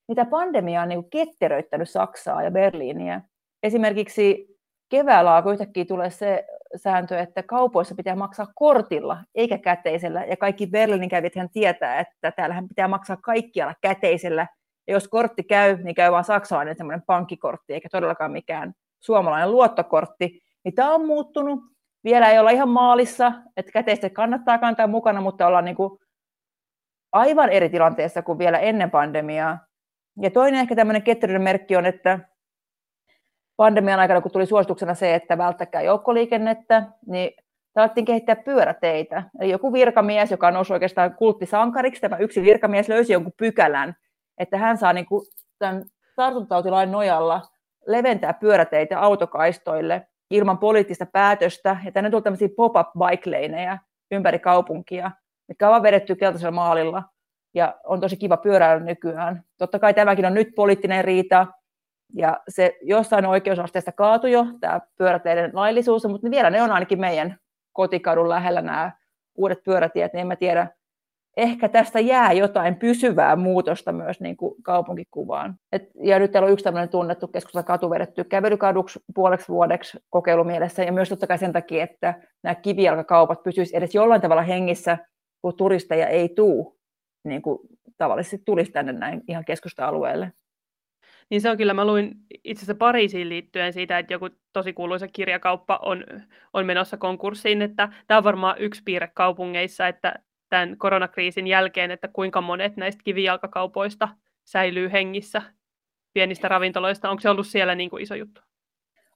Mitä 0.07 0.25
pandemia 0.25 0.81
on 0.81 0.89
niin 0.89 1.01
kuin 1.01 1.09
ketteröittänyt 1.09 1.89
Saksaa 1.89 2.43
ja 2.43 2.51
Berliiniä. 2.51 3.21
Esimerkiksi 3.63 4.55
keväällä 4.89 5.35
alkoi 5.35 5.53
yhtäkkiä 5.53 5.85
tulee 5.85 6.09
se 6.09 6.45
sääntö, 6.75 7.19
että 7.19 7.43
kaupoissa 7.43 7.95
pitää 7.95 8.15
maksaa 8.15 8.47
kortilla 8.55 9.17
eikä 9.35 9.57
käteisellä. 9.57 10.23
Ja 10.23 10.37
kaikki 10.37 10.67
Berliinin 10.67 11.09
kävijät 11.09 11.51
tietää, 11.53 11.99
että 11.99 12.31
täällähän 12.31 12.67
pitää 12.67 12.87
maksaa 12.87 13.17
kaikkialla 13.17 13.73
käteisellä. 13.81 14.47
Ja 14.87 14.93
jos 14.93 15.07
kortti 15.07 15.43
käy, 15.43 15.77
niin 15.83 15.95
käy 15.95 16.11
vain 16.11 16.23
saksalainen 16.23 16.75
semmoinen 16.77 17.03
pankkikortti, 17.07 17.73
eikä 17.73 17.89
todellakaan 17.91 18.31
mikään 18.31 18.73
suomalainen 18.99 19.51
luottokortti 19.51 20.44
niin 20.65 20.75
tämä 20.75 20.93
on 20.93 21.05
muuttunut. 21.05 21.59
Vielä 22.03 22.29
ei 22.29 22.39
olla 22.39 22.49
ihan 22.49 22.69
maalissa, 22.69 23.31
että 23.57 23.71
käteistä 23.71 24.09
kannattaa 24.09 24.57
kantaa 24.57 24.87
mukana, 24.87 25.21
mutta 25.21 25.47
ollaan 25.47 25.65
niin 25.65 25.75
kuin 25.75 25.99
aivan 27.11 27.49
eri 27.49 27.69
tilanteessa 27.69 28.21
kuin 28.21 28.37
vielä 28.37 28.59
ennen 28.59 28.91
pandemiaa. 28.91 29.59
Ja 30.21 30.31
toinen 30.31 30.59
ehkä 30.59 30.75
tämmöinen 30.75 31.03
ketteryyden 31.03 31.41
merkki 31.41 31.75
on, 31.75 31.85
että 31.85 32.19
pandemian 33.57 33.99
aikana, 33.99 34.21
kun 34.21 34.31
tuli 34.31 34.45
suosituksena 34.45 34.93
se, 34.93 35.15
että 35.15 35.37
välttäkää 35.37 35.81
joukkoliikennettä, 35.81 36.83
niin 37.07 37.31
tavattiin 37.73 38.05
kehittää 38.05 38.35
pyöräteitä. 38.35 39.23
Eli 39.39 39.51
joku 39.51 39.73
virkamies, 39.73 40.31
joka 40.31 40.47
on 40.47 40.65
oikeastaan 40.71 41.15
kulttisankariksi, 41.15 42.01
tämä 42.01 42.17
yksi 42.17 42.41
virkamies 42.41 42.89
löysi 42.89 43.13
jonkun 43.13 43.33
pykälän, 43.37 43.95
että 44.37 44.57
hän 44.57 44.77
saa 44.77 44.93
niin 44.93 45.05
kuin 45.05 45.25
tämän 45.59 45.83
tartuntatautilain 46.15 46.91
nojalla 46.91 47.41
leventää 47.87 48.33
pyöräteitä 48.33 48.99
autokaistoille 48.99 50.07
ilman 50.35 50.57
poliittista 50.57 51.05
päätöstä. 51.05 51.77
Ja 51.85 51.91
tänne 51.91 52.09
tuli 52.09 52.21
tämmöisiä 52.21 52.49
pop-up 52.55 52.87
bike 52.93 53.49
ympäri 54.11 54.39
kaupunkia, 54.39 55.11
mitkä 55.47 55.69
on 55.69 55.83
vedetty 55.83 56.15
keltaisella 56.15 56.51
maalilla 56.51 57.03
ja 57.53 57.75
on 57.83 58.01
tosi 58.01 58.17
kiva 58.17 58.37
pyöräillä 58.37 58.85
nykyään. 58.85 59.43
Totta 59.57 59.79
kai 59.79 59.93
tämäkin 59.93 60.25
on 60.25 60.33
nyt 60.33 60.55
poliittinen 60.55 61.05
riita, 61.05 61.47
Ja 62.13 62.39
se 62.49 62.77
jossain 62.81 63.25
oikeusasteesta 63.25 63.91
kaatui 63.91 64.31
jo, 64.31 64.45
tämä 64.59 64.81
pyöräteiden 64.97 65.51
laillisuus, 65.53 66.05
mutta 66.05 66.31
vielä 66.31 66.49
ne 66.49 66.61
on 66.61 66.71
ainakin 66.71 66.99
meidän 66.99 67.37
kotikadun 67.73 68.29
lähellä 68.29 68.61
nämä 68.61 68.91
uudet 69.35 69.63
pyörätiet, 69.63 70.13
niin 70.13 70.21
en 70.21 70.27
mä 70.27 70.35
tiedä, 70.35 70.67
ehkä 71.37 71.69
tästä 71.69 71.99
jää 71.99 72.31
jotain 72.33 72.75
pysyvää 72.75 73.35
muutosta 73.35 73.91
myös 73.91 74.19
niin 74.19 74.37
kuin 74.37 74.63
kaupunkikuvaan. 74.63 75.55
Et, 75.71 75.89
ja 76.03 76.19
nyt 76.19 76.31
täällä 76.31 76.47
on 76.47 76.53
yksi 76.53 76.63
tämmöinen 76.63 76.89
tunnettu 76.89 77.27
keskusta 77.27 77.63
katu 77.63 77.89
vedetty 77.89 78.23
kävelykaduksi 78.23 78.99
puoleksi 79.15 79.47
vuodeksi 79.47 79.97
kokeilumielessä, 80.09 80.83
ja 80.83 80.91
myös 80.91 81.09
totta 81.09 81.27
kai 81.27 81.37
sen 81.37 81.53
takia, 81.53 81.83
että 81.83 82.13
nämä 82.43 82.55
kivijalkakaupat 82.55 83.43
pysyisivät 83.43 83.77
edes 83.77 83.95
jollain 83.95 84.21
tavalla 84.21 84.41
hengissä, 84.41 84.97
kun 85.41 85.57
turisteja 85.57 86.07
ei 86.07 86.29
tule, 86.29 86.73
niin 87.23 87.41
kuin 87.41 87.59
tavallisesti 87.97 88.41
tulisi 88.45 88.71
tänne 88.71 88.93
näin 88.93 89.21
ihan 89.27 89.45
keskusta-alueelle. 89.45 90.31
Niin 91.29 91.41
se 91.41 91.49
on 91.49 91.57
kyllä, 91.57 91.73
mä 91.73 91.85
luin 91.85 92.11
itse 92.43 92.59
asiassa 92.59 92.75
Pariisiin 92.75 93.29
liittyen 93.29 93.73
siitä, 93.73 93.99
että 93.99 94.13
joku 94.13 94.29
tosi 94.53 94.73
kuuluisa 94.73 95.07
kirjakauppa 95.07 95.79
on, 95.81 96.03
on 96.53 96.65
menossa 96.65 96.97
konkurssiin, 96.97 97.61
että 97.61 97.89
tämä 98.07 98.17
on 98.17 98.23
varmaan 98.23 98.57
yksi 98.59 98.81
piirre 98.85 99.11
kaupungeissa, 99.13 99.87
että 99.87 100.13
tämän 100.55 100.77
koronakriisin 100.77 101.47
jälkeen, 101.47 101.91
että 101.91 102.07
kuinka 102.07 102.41
monet 102.41 102.77
näistä 102.77 103.01
kivijalkakaupoista 103.03 104.09
säilyy 104.45 104.91
hengissä 104.91 105.41
pienistä 106.13 106.47
ravintoloista. 106.47 107.09
Onko 107.09 107.21
se 107.21 107.29
ollut 107.29 107.47
siellä 107.47 107.75
niin 107.75 107.89
kuin 107.89 108.03
iso 108.03 108.15
juttu? 108.15 108.41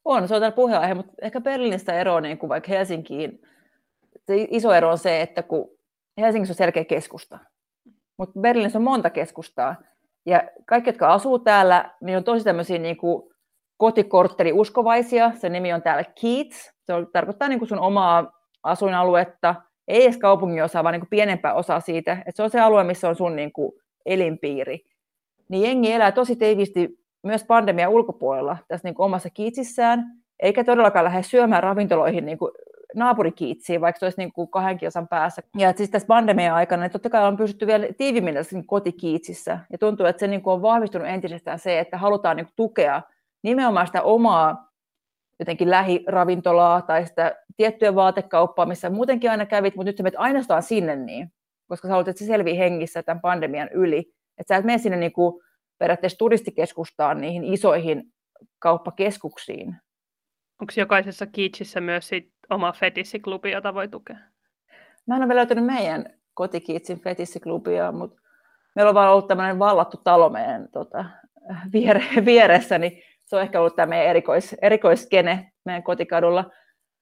On, 0.05 0.27
se 0.27 0.35
on 0.35 0.41
täällä 0.41 0.55
puheenaihe, 0.55 0.93
mutta 0.93 1.13
ehkä 1.21 1.41
Berliinistä 1.41 1.93
ero 1.93 2.19
niin 2.19 2.37
kuin 2.37 2.49
vaikka 2.49 2.69
Helsinkiin. 2.69 3.41
Se 4.27 4.47
iso 4.49 4.73
ero 4.73 4.89
on 4.89 4.97
se, 4.97 5.21
että 5.21 5.43
kun 5.43 5.69
Helsingissä 6.17 6.51
on 6.51 6.55
selkeä 6.55 6.85
keskusta, 6.85 7.39
mutta 8.17 8.39
Berliinissä 8.39 8.79
on 8.79 8.83
monta 8.83 9.09
keskustaa. 9.09 9.75
Ja 10.25 10.43
kaikki, 10.65 10.89
jotka 10.89 11.13
asuu 11.13 11.39
täällä, 11.39 11.91
niin 12.01 12.17
on 12.17 12.23
tosi 12.23 12.43
tämmöisiä 12.43 12.77
niin 12.77 12.97
kuin 12.97 13.33
kotikortteri-uskovaisia. 13.77 15.31
Se 15.35 15.49
nimi 15.49 15.73
on 15.73 15.81
täällä 15.81 16.03
Keats. 16.03 16.73
Se 16.83 16.93
on, 16.93 17.07
tarkoittaa 17.13 17.47
niin 17.47 17.59
kuin 17.59 17.69
sun 17.69 17.79
omaa 17.79 18.31
asuinaluetta– 18.63 19.55
ei 19.89 20.03
edes 20.03 20.17
kaupungin 20.17 20.63
osa, 20.63 20.83
vaan 20.83 20.93
niin 20.93 21.01
kuin 21.01 21.09
pienempää 21.09 21.53
osaa 21.53 21.79
siitä, 21.79 22.11
että 22.11 22.31
se 22.35 22.43
on 22.43 22.49
se 22.49 22.59
alue, 22.59 22.83
missä 22.83 23.09
on 23.09 23.15
sun 23.15 23.35
niin 23.35 23.51
kuin 23.51 23.71
elinpiiri. 24.05 24.79
Niin 25.49 25.63
jengi 25.63 25.91
elää 25.91 26.11
tosi 26.11 26.35
teivisti 26.35 26.99
myös 27.23 27.43
pandemian 27.43 27.91
ulkopuolella 27.91 28.57
tässä 28.67 28.87
niin 28.87 28.95
kuin 28.95 29.05
omassa 29.05 29.29
kiitsissään, 29.29 30.05
eikä 30.39 30.63
todellakaan 30.63 31.05
lähde 31.05 31.23
syömään 31.23 31.63
ravintoloihin 31.63 32.25
niin 32.25 32.37
kuin 32.37 32.51
naapurikiitsiin, 32.95 33.81
vaikka 33.81 33.99
se 33.99 34.05
olisi 34.05 34.17
niin 34.17 34.33
kuin 34.33 34.47
kahden 34.47 34.77
kilsan 34.77 35.07
päässä. 35.07 35.41
Ja 35.57 35.73
siis 35.73 35.89
tässä 35.89 36.07
pandemian 36.07 36.55
aikana 36.55 36.81
niin 36.81 36.91
totta 36.91 37.09
kai 37.09 37.27
on 37.27 37.37
pysytty 37.37 37.67
vielä 37.67 37.87
tiivimmin 37.97 38.35
niin 38.51 38.67
kotikiitsissä. 38.67 39.59
Ja 39.71 39.77
tuntuu, 39.77 40.05
että 40.05 40.19
se 40.19 40.27
niin 40.27 40.41
kuin 40.41 40.53
on 40.53 40.61
vahvistunut 40.61 41.07
entisestään 41.07 41.59
se, 41.59 41.79
että 41.79 41.97
halutaan 41.97 42.37
niin 42.37 42.45
kuin 42.45 42.53
tukea 42.55 43.01
nimenomaan 43.43 43.87
sitä 43.87 44.01
omaa 44.01 44.68
jotenkin 45.39 45.69
lähiravintolaa 45.69 46.81
tai 46.81 47.07
sitä 47.07 47.35
tiettyä 47.57 47.95
vaatekauppaa, 47.95 48.65
missä 48.65 48.89
muutenkin 48.89 49.31
aina 49.31 49.45
kävit, 49.45 49.75
mutta 49.75 49.89
nyt 49.89 49.97
sä 49.97 50.03
menet 50.03 50.19
ainoastaan 50.19 50.63
sinne 50.63 50.95
niin, 50.95 51.31
koska 51.67 51.87
sä 51.87 51.91
haluat, 51.91 52.07
että 52.07 52.19
se 52.19 52.25
selvii 52.25 52.57
hengissä 52.57 53.03
tämän 53.03 53.21
pandemian 53.21 53.69
yli. 53.73 54.13
Että 54.37 54.53
sä 54.53 54.57
et 54.57 54.65
mene 54.65 54.77
sinne 54.77 54.97
niin 54.97 55.13
kuin 55.13 55.41
periaatteessa 55.77 56.17
turistikeskustaan 56.17 57.21
niihin 57.21 57.43
isoihin 57.43 58.03
kauppakeskuksiin. 58.59 59.75
Onko 60.61 60.73
jokaisessa 60.77 61.25
kiitsissä 61.25 61.81
myös 61.81 62.07
sit 62.07 62.31
oma 62.49 62.71
fetissiklubi, 62.71 63.51
jota 63.51 63.73
voi 63.73 63.87
tukea? 63.87 64.17
Mä 65.07 65.15
en 65.15 65.21
ole 65.21 65.27
vielä 65.27 65.39
löytänyt 65.39 65.65
meidän 65.65 66.05
kotikiitsin 66.33 67.01
fetissiklubia, 67.01 67.91
mutta 67.91 68.21
meillä 68.75 68.89
on 68.89 68.95
vaan 68.95 69.11
ollut 69.11 69.27
tämmöinen 69.27 69.59
vallattu 69.59 69.97
talo 70.03 70.29
meidän 70.29 70.67
tota, 70.71 71.05
viere, 71.73 72.03
vieressä, 72.25 72.77
niin 72.77 73.01
se 73.29 73.35
on 73.35 73.41
ehkä 73.41 73.59
ollut 73.59 73.75
tämä 73.75 73.85
meidän 73.85 74.07
erikois, 74.07 74.55
erikoiskene 74.61 75.51
meidän 75.65 75.83
kotikadulla. 75.83 76.51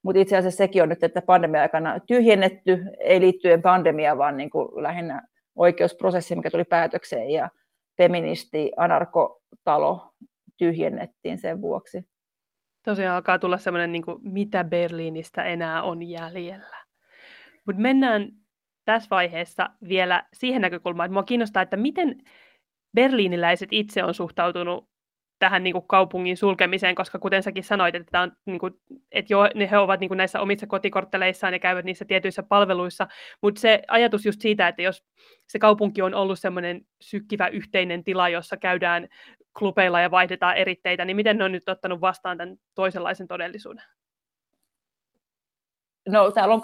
Mutta 0.03 0.21
itse 0.21 0.37
asiassa 0.37 0.57
sekin 0.57 0.83
on 0.83 0.89
nyt, 0.89 1.03
että 1.03 1.21
pandemia-aikana 1.21 1.99
tyhjennetty, 1.99 2.85
ei 2.99 3.21
liittyen 3.21 3.61
pandemiaan, 3.61 4.17
vaan 4.17 4.37
niin 4.37 4.49
kuin 4.49 4.83
lähinnä 4.83 5.21
oikeusprosessi, 5.55 6.35
mikä 6.35 6.51
tuli 6.51 6.63
päätökseen, 6.63 7.29
ja 7.29 7.49
feministi 7.97 8.71
anarkotalo 8.77 10.13
tyhjennettiin 10.57 11.37
sen 11.37 11.61
vuoksi. 11.61 12.03
Tosiaan 12.85 13.15
alkaa 13.15 13.39
tulla 13.39 13.57
semmoinen, 13.57 13.91
niin 13.91 14.05
kuin, 14.05 14.17
mitä 14.21 14.63
Berliinistä 14.63 15.43
enää 15.43 15.83
on 15.83 16.03
jäljellä. 16.03 16.77
Mutta 17.65 17.81
mennään 17.81 18.29
tässä 18.85 19.07
vaiheessa 19.11 19.69
vielä 19.87 20.23
siihen 20.33 20.61
näkökulmaan, 20.61 21.05
että 21.05 21.11
minua 21.11 21.23
kiinnostaa, 21.23 21.63
että 21.63 21.77
miten 21.77 22.15
berliiniläiset 22.95 23.69
itse 23.71 24.03
on 24.03 24.13
suhtautunut 24.13 24.89
tähän 25.39 25.63
niin 25.63 25.73
kuin 25.73 25.87
kaupungin 25.87 26.37
sulkemiseen, 26.37 26.95
koska 26.95 27.19
kuten 27.19 27.43
säkin 27.43 27.63
sanoit, 27.63 27.95
että, 27.95 28.21
on, 28.21 28.31
niin 28.45 28.59
kuin, 28.59 28.73
että 29.11 29.33
jo, 29.33 29.49
ne 29.55 29.71
he 29.71 29.77
ovat 29.77 29.99
niin 29.99 30.07
kuin 30.07 30.17
näissä 30.17 30.41
omissa 30.41 30.67
kotikortteleissaan 30.67 31.53
ja 31.53 31.59
käyvät 31.59 31.85
niissä 31.85 32.05
tietyissä 32.05 32.43
palveluissa, 32.43 33.07
mutta 33.41 33.61
se 33.61 33.81
ajatus 33.87 34.25
just 34.25 34.41
siitä, 34.41 34.67
että 34.67 34.81
jos 34.81 35.03
se 35.47 35.59
kaupunki 35.59 36.01
on 36.01 36.13
ollut 36.13 36.39
semmoinen 36.39 36.81
sykkivä 37.01 37.47
yhteinen 37.47 38.03
tila, 38.03 38.29
jossa 38.29 38.57
käydään 38.57 39.07
klubeilla 39.59 40.01
ja 40.01 40.11
vaihdetaan 40.11 40.57
eritteitä, 40.57 41.05
niin 41.05 41.15
miten 41.15 41.37
ne 41.37 41.43
on 41.43 41.51
nyt 41.51 41.69
ottanut 41.69 42.01
vastaan 42.01 42.37
tämän 42.37 42.57
toisenlaisen 42.75 43.27
todellisuuden? 43.27 43.83
No, 46.07 46.31
täällä 46.31 46.53
on 46.53 46.61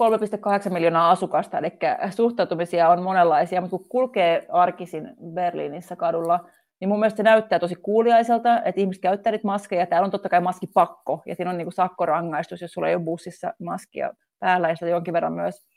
3,8 0.65 0.73
miljoonaa 0.73 1.11
asukasta, 1.11 1.57
eli 1.57 1.69
suhtautumisia 2.15 2.89
on 2.89 3.01
monenlaisia, 3.01 3.61
mutta 3.61 3.77
kun 3.77 3.89
kulkee 3.89 4.45
arkisin 4.49 5.09
Berliinissä 5.33 5.95
kadulla, 5.95 6.39
niin 6.83 6.89
mun 6.89 6.99
mielestä 6.99 7.17
se 7.17 7.23
näyttää 7.23 7.59
tosi 7.59 7.75
kuuliaiselta, 7.75 8.63
että 8.63 8.81
ihmiset 8.81 9.01
käyttää 9.01 9.31
niitä 9.31 9.47
maskeja. 9.47 9.85
Täällä 9.85 10.05
on 10.05 10.11
totta 10.11 10.29
kai 10.29 10.41
maskipakko, 10.41 11.21
ja 11.25 11.35
siinä 11.35 11.51
on 11.51 11.57
niin 11.57 11.65
kuin 11.65 11.73
sakkorangaistus, 11.73 12.61
jos 12.61 12.71
sulla 12.71 12.87
ei 12.87 12.95
ole 12.95 13.03
bussissa 13.03 13.53
maskia 13.59 14.13
päällä, 14.39 14.69
ja 14.69 14.75
sitä 14.75 14.89
jonkin 14.89 15.13
verran 15.13 15.33
myös 15.33 15.67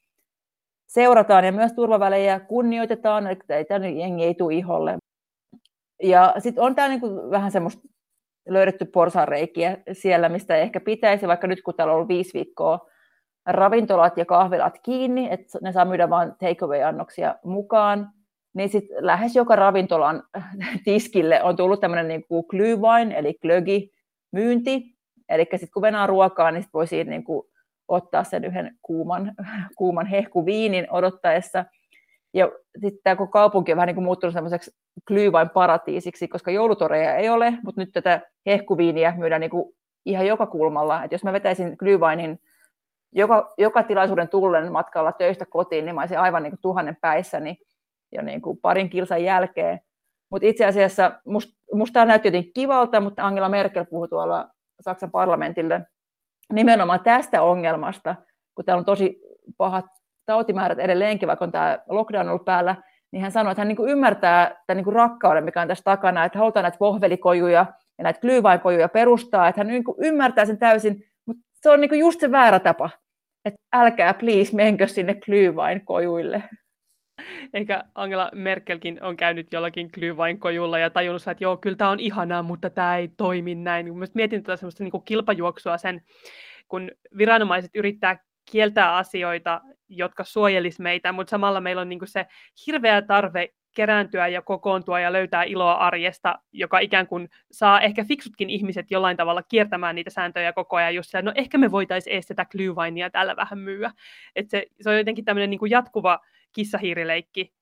seurataan, 0.86 1.44
ja 1.44 1.52
myös 1.52 1.72
turvavälejä 1.72 2.40
kunnioitetaan, 2.40 3.26
että 3.26 3.56
ei 3.56 3.64
tänne 3.64 3.90
jengi 3.90 4.24
ei 4.24 4.34
tule 4.34 4.54
iholle. 4.54 4.98
Ja 6.02 6.34
sitten 6.38 6.64
on 6.64 6.74
täällä 6.74 6.92
niin 6.92 7.00
kuin 7.00 7.30
vähän 7.30 7.50
semmoista 7.50 7.88
löydetty 8.48 8.84
porsareikiä 8.84 9.76
siellä, 9.92 10.28
mistä 10.28 10.56
ei 10.56 10.62
ehkä 10.62 10.80
pitäisi, 10.80 11.28
vaikka 11.28 11.46
nyt 11.46 11.62
kun 11.62 11.74
täällä 11.74 11.92
on 11.92 11.96
ollut 11.96 12.08
viisi 12.08 12.34
viikkoa 12.34 12.88
ravintolat 13.46 14.16
ja 14.16 14.24
kahvilat 14.24 14.78
kiinni, 14.82 15.28
että 15.30 15.58
ne 15.62 15.72
saa 15.72 15.84
myydä 15.84 16.10
vain 16.10 16.32
takeaway-annoksia 16.32 17.34
mukaan, 17.44 18.10
niin 18.56 18.68
sitten 18.68 19.06
lähes 19.06 19.36
joka 19.36 19.56
ravintolan 19.56 20.22
tiskille 20.84 21.42
on 21.42 21.56
tullut 21.56 21.80
tämmöinen 21.80 22.08
niin 22.08 22.24
kuin 22.28 22.46
eli 23.16 23.34
glögi, 23.42 23.90
myynti. 24.32 24.96
Eli 25.28 25.44
sitten 25.50 25.68
kun 25.74 25.82
venää 25.82 26.06
ruokaa, 26.06 26.50
niin 26.50 26.62
sit 26.62 26.74
voi 26.74 26.86
siitä 26.86 27.10
niin 27.10 27.24
kuin 27.24 27.48
ottaa 27.88 28.24
sen 28.24 28.44
yhden 28.44 28.76
kuuman, 28.82 29.32
kuuman 29.76 30.06
hehkuviinin 30.06 30.86
odottaessa. 30.90 31.64
Ja 32.34 32.50
sitten 32.80 33.00
tämä 33.04 33.26
kaupunki 33.26 33.72
on 33.72 33.76
vähän 33.76 33.86
niin 33.86 33.94
kuin 33.94 34.04
muuttunut 34.04 34.34
semmoiseksi 34.34 34.70
glühwein 35.10 35.50
paratiisiksi, 35.54 36.28
koska 36.28 36.50
joulutoreja 36.50 37.14
ei 37.14 37.28
ole, 37.28 37.58
mutta 37.64 37.80
nyt 37.80 37.90
tätä 37.92 38.20
hehkuviiniä 38.46 39.14
myydään 39.16 39.40
niin 39.40 39.50
kuin 39.50 39.74
ihan 40.06 40.26
joka 40.26 40.46
kulmalla. 40.46 41.04
Et 41.04 41.12
jos 41.12 41.24
mä 41.24 41.32
vetäisin 41.32 41.68
glühweinin 41.68 42.38
joka, 43.12 43.54
joka 43.58 43.82
tilaisuuden 43.82 44.28
tullen 44.28 44.72
matkalla 44.72 45.12
töistä 45.12 45.46
kotiin, 45.46 45.84
niin 45.84 45.94
mä 45.94 46.00
olisin 46.00 46.18
aivan 46.18 46.42
niin 46.42 46.50
kuin 46.50 46.60
tuhannen 46.62 46.96
päissä, 47.00 47.40
niin 47.40 47.56
jo 48.16 48.22
niin 48.22 48.42
kuin 48.42 48.58
parin 48.58 48.90
kilsan 48.90 49.24
jälkeen. 49.24 49.80
Mutta 50.30 50.48
itse 50.48 50.66
asiassa 50.66 51.12
musta, 51.24 51.92
tämä 51.92 52.06
näytti 52.06 52.28
jotenkin 52.28 52.52
kivalta, 52.54 53.00
mutta 53.00 53.26
Angela 53.26 53.48
Merkel 53.48 53.84
puhui 53.84 54.08
tuolla 54.08 54.48
Saksan 54.80 55.10
parlamentille 55.10 55.86
nimenomaan 56.52 57.00
tästä 57.00 57.42
ongelmasta, 57.42 58.14
kun 58.54 58.64
täällä 58.64 58.78
on 58.78 58.84
tosi 58.84 59.20
pahat 59.56 59.84
tautimäärät 60.26 60.78
edelleenkin, 60.78 61.26
vaikka 61.26 61.44
on 61.44 61.52
tämä 61.52 61.78
lockdown 61.88 62.28
ollut 62.28 62.44
päällä, 62.44 62.76
niin 63.12 63.22
hän 63.22 63.32
sanoi, 63.32 63.50
että 63.50 63.60
hän 63.60 63.68
niin 63.68 63.88
ymmärtää 63.88 64.62
tämän 64.66 64.84
niin 64.84 64.94
rakkauden, 64.94 65.44
mikä 65.44 65.60
on 65.60 65.68
tässä 65.68 65.84
takana, 65.84 66.24
että 66.24 66.38
halutaan 66.38 66.62
näitä 66.62 66.78
vohvelikojuja 66.80 67.66
ja 67.98 68.04
näitä 68.04 68.20
glyyvainkojuja 68.20 68.88
perustaa, 68.88 69.48
että 69.48 69.60
hän 69.60 69.66
niin 69.66 69.84
ymmärtää 69.98 70.44
sen 70.44 70.58
täysin, 70.58 71.04
mutta 71.26 71.42
se 71.54 71.70
on 71.70 71.80
niin 71.80 71.98
just 71.98 72.20
se 72.20 72.30
väärä 72.30 72.60
tapa, 72.60 72.90
että 73.44 73.60
älkää 73.72 74.14
please 74.14 74.56
menkö 74.56 74.86
sinne 74.86 75.14
glyyvainkojuille. 75.14 76.42
Eikä 77.54 77.84
Angela 77.94 78.30
Merkelkin 78.34 79.02
on 79.02 79.16
käynyt 79.16 79.52
jollakin 79.52 79.90
kojulla 80.38 80.78
ja 80.78 80.90
tajunnut, 80.90 81.28
että 81.28 81.44
joo, 81.44 81.56
kyllä 81.56 81.76
tämä 81.76 81.90
on 81.90 82.00
ihanaa, 82.00 82.42
mutta 82.42 82.70
tämä 82.70 82.96
ei 82.96 83.08
toimi 83.08 83.54
näin. 83.54 83.86
Mielestäni 83.86 84.20
mietin 84.20 84.42
tätä 84.42 84.56
semmoista 84.56 84.84
niin 84.84 85.02
kilpajuoksua 85.04 85.78
sen, 85.78 86.02
kun 86.68 86.90
viranomaiset 87.18 87.70
yrittää 87.74 88.18
kieltää 88.50 88.96
asioita, 88.96 89.60
jotka 89.88 90.24
suojelis 90.24 90.80
meitä, 90.80 91.12
mutta 91.12 91.30
samalla 91.30 91.60
meillä 91.60 91.82
on 91.82 91.88
niin 91.88 92.00
se 92.04 92.26
hirveä 92.66 93.02
tarve 93.02 93.48
kerääntyä 93.76 94.28
ja 94.28 94.42
kokoontua 94.42 95.00
ja 95.00 95.12
löytää 95.12 95.42
iloa 95.42 95.72
arjesta, 95.72 96.38
joka 96.52 96.78
ikään 96.78 97.06
kuin 97.06 97.28
saa 97.52 97.80
ehkä 97.80 98.04
fiksutkin 98.04 98.50
ihmiset 98.50 98.90
jollain 98.90 99.16
tavalla 99.16 99.42
kiertämään 99.42 99.94
niitä 99.94 100.10
sääntöjä 100.10 100.52
koko 100.52 100.76
ajan 100.76 100.94
just 100.94 101.10
no 101.22 101.32
ehkä 101.34 101.58
me 101.58 101.70
voitaisiin 101.70 102.14
edes 102.14 102.26
tätä 102.26 102.46
tällä 103.10 103.36
vähän 103.36 103.58
myyä. 103.58 103.90
Et 104.36 104.50
se, 104.50 104.66
se 104.80 104.90
on 104.90 104.98
jotenkin 104.98 105.24
tämmöinen 105.24 105.50
niin 105.50 105.70
jatkuva 105.70 106.20
kissahiirileikki. 106.56 107.52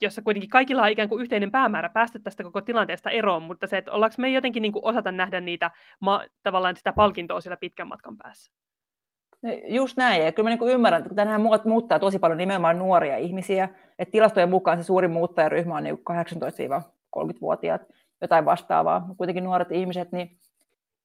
jossa 0.00 0.22
kuitenkin 0.22 0.50
kaikilla 0.50 0.82
on 0.82 0.88
ikään 0.88 1.08
kuin 1.08 1.22
yhteinen 1.22 1.50
päämäärä 1.50 1.88
päästä 1.88 2.18
tästä 2.18 2.42
koko 2.42 2.60
tilanteesta 2.60 3.10
eroon, 3.10 3.42
mutta 3.42 3.66
se, 3.66 3.78
että 3.78 3.92
ollaanko 3.92 4.14
me 4.18 4.30
jotenkin 4.30 4.62
niin 4.62 4.72
kuin 4.72 4.84
osata 4.84 5.12
nähdä 5.12 5.40
niitä 5.40 5.70
ma- 6.00 6.24
tavallaan 6.42 6.76
sitä 6.76 6.92
palkintoa 6.92 7.40
siellä 7.40 7.56
pitkän 7.56 7.88
matkan 7.88 8.16
päässä. 8.16 8.52
No, 9.42 9.50
just 9.68 9.96
näin, 9.96 10.24
ja 10.24 10.32
kyllä 10.32 10.50
mä 10.50 10.56
niin 10.56 10.70
ymmärrän, 10.70 11.02
että 11.02 11.14
tänään 11.14 11.40
muuttaa 11.64 11.98
tosi 11.98 12.18
paljon 12.18 12.38
nimenomaan 12.38 12.78
nuoria 12.78 13.16
ihmisiä, 13.16 13.68
että 13.98 14.12
tilastojen 14.12 14.50
mukaan 14.50 14.78
se 14.78 14.82
suurin 14.82 15.10
muuttajaryhmä 15.10 15.76
on 15.76 15.84
niin 15.84 15.98
18-30-vuotiaat, 15.98 17.82
jotain 18.20 18.44
vastaavaa, 18.44 19.14
kuitenkin 19.16 19.44
nuoret 19.44 19.72
ihmiset, 19.72 20.12
niin 20.12 20.38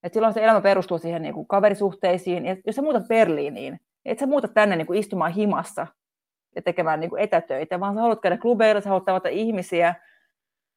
että 0.04 0.14
silloin 0.14 0.34
se 0.34 0.44
elämä 0.44 0.62
perustuu 0.62 0.98
siihen 0.98 1.22
niin 1.22 1.34
kuin 1.34 1.48
kaverisuhteisiin, 1.48 2.46
ja 2.46 2.58
jos 2.66 2.76
sä 2.76 2.82
muutat 2.82 3.08
Berliiniin, 3.08 3.80
et 4.06 4.20
sä 4.20 4.28
muuta 4.28 4.48
tänne 4.48 4.76
niin 4.76 4.88
kuin 4.88 5.00
istumaan 5.00 5.32
himassa 5.32 5.88
ja 6.56 6.62
tekemään 6.62 7.00
niin 7.00 7.10
kuin 7.10 7.22
etätöitä, 7.22 7.80
vaan 7.80 7.96
sä 7.96 8.02
haluat 8.02 8.22
käydä 8.22 8.38
klubeilla, 8.38 8.82
sä 8.82 8.90
haluat 8.90 9.06
tavata 9.06 9.30
ihmisiä, 9.30 9.96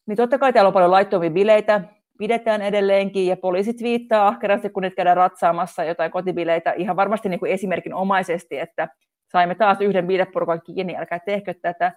niin 0.07 0.17
totta 0.17 0.39
kai 0.39 0.53
täällä 0.53 0.69
on 0.69 0.75
paljon 0.75 0.91
laittomia 0.91 1.31
bileitä, 1.31 1.81
pidetään 2.19 2.63
edelleenkin, 2.63 3.27
ja 3.27 3.37
poliisit 3.37 3.83
viittaa 3.83 4.29
ahkerasti, 4.29 4.71
kun 4.71 4.83
nyt 4.83 4.95
käydään 4.95 5.17
ratsaamassa 5.17 5.85
jotain 5.85 6.11
kotibileitä, 6.11 6.73
ihan 6.73 6.97
varmasti 6.97 7.29
niin 7.29 7.41
kuin 7.41 7.53
esimerkin 7.53 7.95
omaisesti, 7.95 8.59
että 8.59 8.89
saimme 9.33 9.55
taas 9.55 9.81
yhden 9.81 10.07
bileporukan 10.07 10.63
kiinni, 10.63 10.97
älkää 10.97 11.19
tehkö 11.19 11.55
tätä. 11.63 11.93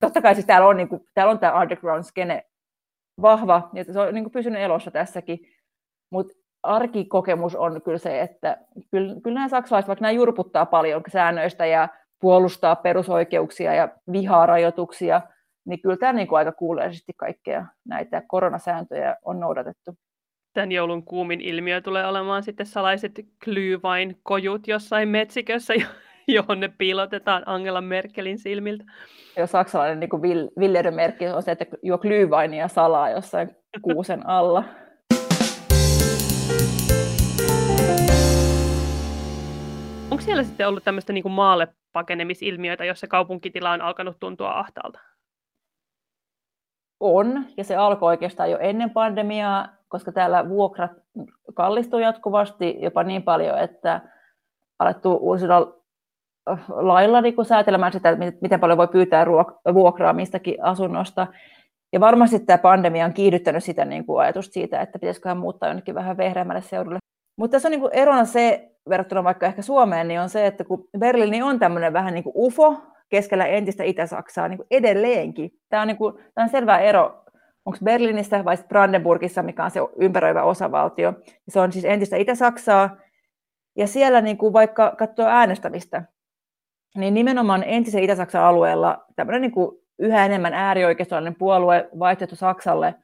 Totta 0.00 0.22
kai 0.22 0.34
siis 0.34 0.46
täällä 0.46 0.68
on, 0.68 0.76
niin 0.76 0.88
kuin, 0.88 1.00
täällä 1.14 1.30
on 1.30 1.38
tämä 1.38 1.60
underground-skene 1.60 2.42
vahva, 3.22 3.68
ja 3.72 3.84
se 3.84 4.00
on 4.00 4.14
niin 4.14 4.24
kuin 4.24 4.32
pysynyt 4.32 4.62
elossa 4.62 4.90
tässäkin, 4.90 5.38
mutta 6.10 6.34
arkikokemus 6.62 7.54
on 7.56 7.82
kyllä 7.82 7.98
se, 7.98 8.20
että 8.20 8.56
kyllä, 8.90 9.14
kyllä 9.22 9.34
nämä 9.34 9.48
saksalaiset, 9.48 9.88
vaikka 9.88 10.02
nämä 10.02 10.12
jurputtaa 10.12 10.66
paljon 10.66 11.02
säännöistä 11.08 11.66
ja 11.66 11.88
puolustaa 12.20 12.76
perusoikeuksia 12.76 13.74
ja 13.74 13.88
vihaa 14.12 14.46
rajoituksia, 14.46 15.20
niin 15.64 15.82
kyllä 15.82 15.96
tämä 15.96 16.12
niin 16.12 16.28
kuin 16.28 16.38
aika 16.38 16.52
kuuleisesti 16.52 17.12
kaikkea 17.16 17.66
näitä 17.84 18.22
koronasääntöjä 18.28 19.16
on 19.24 19.40
noudatettu. 19.40 19.94
Tämän 20.52 20.72
joulun 20.72 21.04
kuumin 21.04 21.40
ilmiö 21.40 21.80
tulee 21.80 22.06
olemaan 22.06 22.42
sitten 22.42 22.66
salaiset 22.66 23.12
klyyvain 23.44 24.20
kojut 24.22 24.68
jossain 24.68 25.08
metsikössä, 25.08 25.74
johon 26.28 26.60
ne 26.60 26.68
piilotetaan 26.78 27.42
Angela 27.46 27.80
Merkelin 27.80 28.38
silmiltä. 28.38 28.84
Joo, 29.36 29.46
saksalainen 29.46 30.00
niin 30.00 30.50
villeiden 30.60 30.94
merkki 30.94 31.28
on 31.28 31.42
se, 31.42 31.50
että 31.50 31.66
juo 31.82 31.98
klyyvainia 31.98 32.68
salaa 32.68 33.10
jossain 33.10 33.56
kuusen 33.82 34.26
alla. 34.26 34.64
Onko 40.14 40.24
siellä 40.24 40.42
sitten 40.42 40.68
ollut 40.68 40.84
tämmöistä 40.84 41.12
niin 41.12 41.22
kuin 41.22 41.32
maalle 41.32 41.68
pakenemisilmiöitä, 41.92 42.84
jossa 42.84 43.06
kaupunkitila 43.06 43.70
on 43.70 43.80
alkanut 43.80 44.16
tuntua 44.20 44.58
ahtaalta? 44.58 45.00
On, 47.00 47.44
ja 47.56 47.64
se 47.64 47.76
alkoi 47.76 48.06
oikeastaan 48.06 48.50
jo 48.50 48.58
ennen 48.58 48.90
pandemiaa, 48.90 49.68
koska 49.88 50.12
täällä 50.12 50.48
vuokrat 50.48 50.90
kallistuu 51.54 51.98
jatkuvasti 51.98 52.76
jopa 52.80 53.02
niin 53.02 53.22
paljon, 53.22 53.58
että 53.58 54.00
alettu 54.78 55.18
uusilla 55.20 55.76
äh, 56.50 56.64
lailla 56.68 57.20
niin 57.20 57.34
kuin 57.34 57.46
säätelemään 57.46 57.92
sitä, 57.92 58.16
miten 58.40 58.60
paljon 58.60 58.78
voi 58.78 58.88
pyytää 58.88 59.26
vuokraa 59.74 60.12
mistäkin 60.12 60.64
asunnosta. 60.64 61.26
Ja 61.92 62.00
varmasti 62.00 62.38
tämä 62.38 62.58
pandemia 62.58 63.04
on 63.04 63.14
kiihdyttänyt 63.14 63.64
sitä 63.64 63.84
niin 63.84 64.06
kuin 64.06 64.20
ajatusta 64.20 64.52
siitä, 64.52 64.80
että 64.80 64.98
pitäisiköhän 64.98 65.38
muuttaa 65.38 65.68
jonnekin 65.68 65.94
vähän 65.94 66.16
vehreämmälle 66.16 66.62
seudulle. 66.62 66.98
Mutta 67.36 67.54
tässä 67.54 67.68
on 67.68 67.70
niin 67.70 67.80
kuin 67.80 67.94
erona 67.94 68.24
se, 68.24 68.73
verrattuna 68.88 69.24
vaikka 69.24 69.46
ehkä 69.46 69.62
Suomeen, 69.62 70.08
niin 70.08 70.20
on 70.20 70.28
se, 70.28 70.46
että 70.46 70.64
kun 70.64 70.88
Berliini 70.98 71.42
on 71.42 71.58
tämmöinen 71.58 71.92
vähän 71.92 72.14
niin 72.14 72.24
kuin 72.24 72.32
UFO 72.36 72.82
keskellä 73.08 73.46
entistä 73.46 73.84
Itä-Saksaa 73.84 74.48
niin 74.48 74.58
kuin 74.58 74.66
edelleenkin. 74.70 75.50
Tämä 75.68 75.82
on, 75.82 75.88
niin 75.88 75.96
kuin, 75.96 76.14
tämä 76.34 76.44
on 76.44 76.48
selvä 76.48 76.78
ero, 76.78 77.24
onko 77.64 77.78
Berliinissä 77.84 78.44
vai 78.44 78.56
Brandenburgissa, 78.68 79.42
mikä 79.42 79.64
on 79.64 79.70
se 79.70 79.80
ympäröivä 80.00 80.42
osavaltio. 80.42 81.12
Se 81.48 81.60
on 81.60 81.72
siis 81.72 81.84
entistä 81.84 82.16
Itä-Saksaa. 82.16 82.96
Ja 83.76 83.86
siellä 83.86 84.20
niin 84.20 84.38
kuin 84.38 84.52
vaikka 84.52 84.94
katsoo 84.98 85.26
äänestämistä, 85.26 86.02
niin 86.96 87.14
nimenomaan 87.14 87.64
entisen 87.66 88.02
Itä-Saksan 88.02 88.42
alueella 88.42 89.04
tämmöinen 89.16 89.42
niin 89.42 89.52
kuin 89.52 89.78
yhä 89.98 90.26
enemmän 90.26 90.54
äärioikeistolainen 90.54 91.34
puolue 91.34 91.88
vaihtoehto 91.98 92.36
Saksalle 92.36 92.94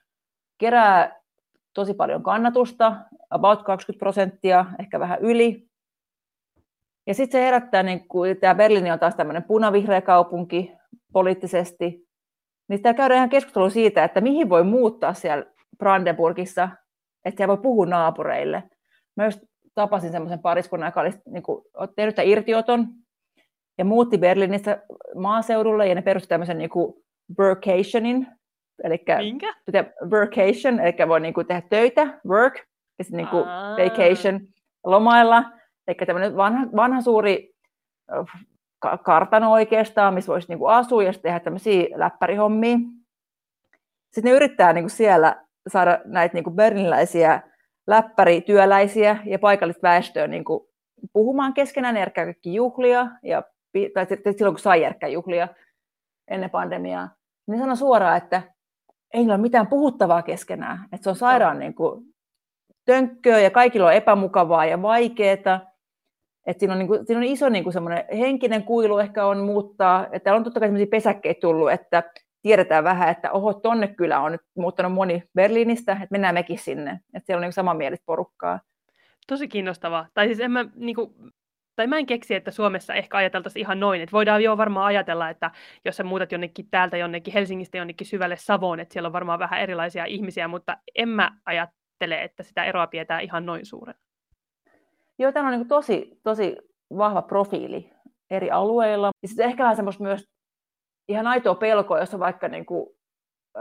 kerää 0.59 1.21
tosi 1.75 1.95
paljon 1.95 2.23
kannatusta, 2.23 2.97
about 3.31 3.63
20 3.63 3.99
prosenttia, 3.99 4.65
ehkä 4.79 5.01
vähän 5.01 5.19
yli. 5.21 5.70
Ja 7.11 7.15
sitten 7.15 7.41
se 7.41 7.45
herättää, 7.45 7.83
niin 7.83 8.09
kun 8.09 8.27
tämä 8.41 8.55
Berliini 8.55 8.91
on 8.91 8.99
taas 8.99 9.15
tämmöinen 9.15 9.43
punavihreä 9.43 10.01
kaupunki 10.01 10.73
poliittisesti, 11.13 12.09
niin 12.69 12.83
tämä 12.83 12.95
käydään 12.95 13.17
ihan 13.17 13.29
keskustelu 13.29 13.71
siitä, 13.71 14.05
että 14.05 14.21
mihin 14.21 14.49
voi 14.49 14.65
muuttaa 14.65 15.15
siellä 15.15 15.47
Brandenburgissa, 15.79 16.69
että 17.25 17.37
siellä 17.37 17.57
voi 17.57 17.63
puhua 17.63 17.87
naapureille. 17.87 18.63
Mä 19.17 19.25
just 19.25 19.41
tapasin 19.75 20.13
semmoisen 20.13 20.39
pariskunnan, 20.39 20.89
joka 20.89 21.01
oli 21.01 21.11
niin 21.27 21.43
kuin, 21.43 21.65
tehnyt 21.97 22.15
tämän 22.15 22.29
irtioton 22.29 22.87
ja 23.79 23.85
muutti 23.85 24.19
Berliinistä 24.19 24.83
maaseudulle 25.15 25.89
ja 25.89 25.95
ne 25.95 26.03
perusti 26.03 26.29
tämmöisen 26.29 26.59
niin 26.59 26.71
kuin 26.71 26.95
workationin, 27.39 28.27
eli 28.85 29.05
Minkä? 29.19 29.55
workation, 30.11 30.81
eli 30.81 31.09
voi 31.09 31.21
niin 31.21 31.35
kuin 31.35 31.47
tehdä 31.47 31.63
töitä, 31.71 32.21
work, 32.29 32.55
ja 32.99 33.05
sitten 33.05 33.17
niin 33.17 33.29
kuin 33.29 33.45
vacation, 33.77 34.41
lomailla, 34.85 35.60
eli 35.91 36.07
tämmöinen 36.07 36.37
vanha, 36.37 36.67
vanha 36.77 37.01
suuri 37.01 37.55
kartano 39.05 39.53
oikeastaan, 39.53 40.15
missä 40.15 40.33
voisi 40.33 40.49
niin 40.49 40.69
asua 40.69 41.03
ja 41.03 41.13
tehdä 41.23 41.41
tämmöisiä 41.41 41.87
läppärihommia. 41.95 42.77
Sitten 44.13 44.31
ne 44.31 44.37
yrittää 44.37 44.73
niin 44.73 44.85
kuin 44.85 44.91
siellä 44.91 45.45
saada 45.69 45.99
näitä 46.05 46.35
niin 46.35 46.45
kuin 46.45 46.57
berliniläisiä 46.57 47.43
läppärityöläisiä 47.87 49.19
ja 49.25 49.39
paikallista 49.39 49.89
väestöä 49.89 50.27
niin 50.27 50.45
kuin 50.45 50.61
puhumaan 51.13 51.55
keskenään, 51.55 51.97
järkkää 51.97 52.25
kaikki 52.25 52.55
juhlia, 52.55 53.07
ja, 53.23 53.43
tai 53.95 54.07
silloin 54.37 54.55
kun 54.55 54.59
sai 54.59 54.83
järkkää 54.83 55.09
juhlia 55.09 55.49
ennen 56.29 56.51
pandemiaa, 56.51 57.09
niin 57.47 57.61
sanoi 57.61 57.77
suoraan, 57.77 58.17
että 58.17 58.43
ei 59.15 59.25
ole 59.25 59.39
mitään 59.39 59.67
puhuttavaa 59.67 60.23
keskenään, 60.23 60.85
että 60.93 61.05
se 61.05 61.11
on 61.11 61.17
sairaan 61.17 61.59
niin 61.59 61.75
kuin, 61.75 62.05
tönkköä 62.85 63.39
ja 63.39 63.51
kaikilla 63.51 63.87
on 63.87 63.95
epämukavaa 63.95 64.65
ja 64.65 64.83
vaikeaa. 64.83 65.70
Että 66.47 66.61
siinä, 66.61 66.73
on, 66.73 66.79
niin 66.79 66.89
kuin, 66.89 67.07
siinä 67.07 67.19
on 67.19 67.25
iso 67.25 67.49
niin 67.49 67.65
kuin 67.65 67.75
henkinen 68.19 68.65
kuilu 68.65 68.99
ehkä 68.99 69.27
on 69.27 69.39
muuttaa, 69.39 70.05
että 70.05 70.19
täällä 70.19 70.39
on 70.39 70.45
totta 70.45 70.61
kai 70.61 70.69
sellaisia 70.69 70.91
pesäkkeitä 70.91 71.41
tullut, 71.41 71.73
että 71.73 72.03
tiedetään 72.43 72.85
vähän, 72.85 73.09
että 73.09 73.33
oho, 73.33 73.55
tonne 73.55 73.89
kyllä 73.89 74.21
on 74.21 74.33
nyt 74.33 74.41
muuttanut 74.57 74.93
moni 74.93 75.23
Berliinistä, 75.35 75.93
että 75.93 76.07
mennään 76.11 76.35
mekin 76.35 76.59
sinne. 76.59 76.91
Että 76.91 77.27
siellä 77.27 77.39
on 77.39 77.43
niin 77.43 77.53
samanmielistä 77.53 78.07
porukkaa. 78.07 78.61
Tosi 79.27 79.49
kiinnostavaa. 79.49 80.07
Tai 80.15 80.27
siis 80.27 80.41
en 80.41 80.51
mä, 80.51 80.67
niin 80.75 80.95
kuin, 80.95 81.15
tai 81.77 81.87
mä 81.87 81.99
en 81.99 82.07
keksi, 82.07 82.35
että 82.35 82.51
Suomessa 82.51 82.95
ehkä 82.95 83.17
ajateltaisiin 83.17 83.61
ihan 83.61 83.81
noin. 83.81 84.01
Että 84.01 84.13
voidaan 84.13 84.43
jo 84.43 84.57
varmaan 84.57 84.87
ajatella, 84.87 85.31
että 85.31 85.51
jos 85.85 85.97
sä 85.97 86.05
muutat 86.05 86.33
jonnekin 86.33 86.69
täältä 86.71 86.97
jonnekin 86.97 87.35
Helsingistä 87.35 87.79
jonnekin 87.79 88.07
syvälle 88.07 88.37
Savoon, 88.37 88.81
että 88.81 88.93
siellä 88.93 89.07
on 89.07 89.13
varmaan 89.13 89.39
vähän 89.39 89.61
erilaisia 89.61 90.05
ihmisiä, 90.05 90.49
mutta 90.49 90.77
en 90.95 91.09
mä 91.09 91.31
ajattele, 91.47 92.23
että 92.23 92.43
sitä 92.43 92.65
eroa 92.65 92.87
pidetään 92.87 93.23
ihan 93.23 93.47
noin 93.47 93.67
suuren. 93.67 93.95
Joo, 95.21 95.33
täällä 95.33 95.49
on 95.49 95.59
niin 95.59 95.69
tosi, 95.69 96.21
tosi 96.23 96.57
vahva 96.97 97.23
profiili 97.23 97.93
eri 98.31 98.51
alueilla. 98.51 99.11
Ja 99.23 99.29
sitten 99.29 99.47
ehkä 99.47 99.63
vähän 99.63 99.77
semmoista 99.77 100.03
myös 100.03 100.25
ihan 101.09 101.27
aitoa 101.27 101.55
pelkoa, 101.55 102.01
jos 102.01 102.15
on 102.15 102.21
vaikka 102.21 102.49
niin 102.49 102.67
kuin, 102.67 102.87
ö, 103.57 103.61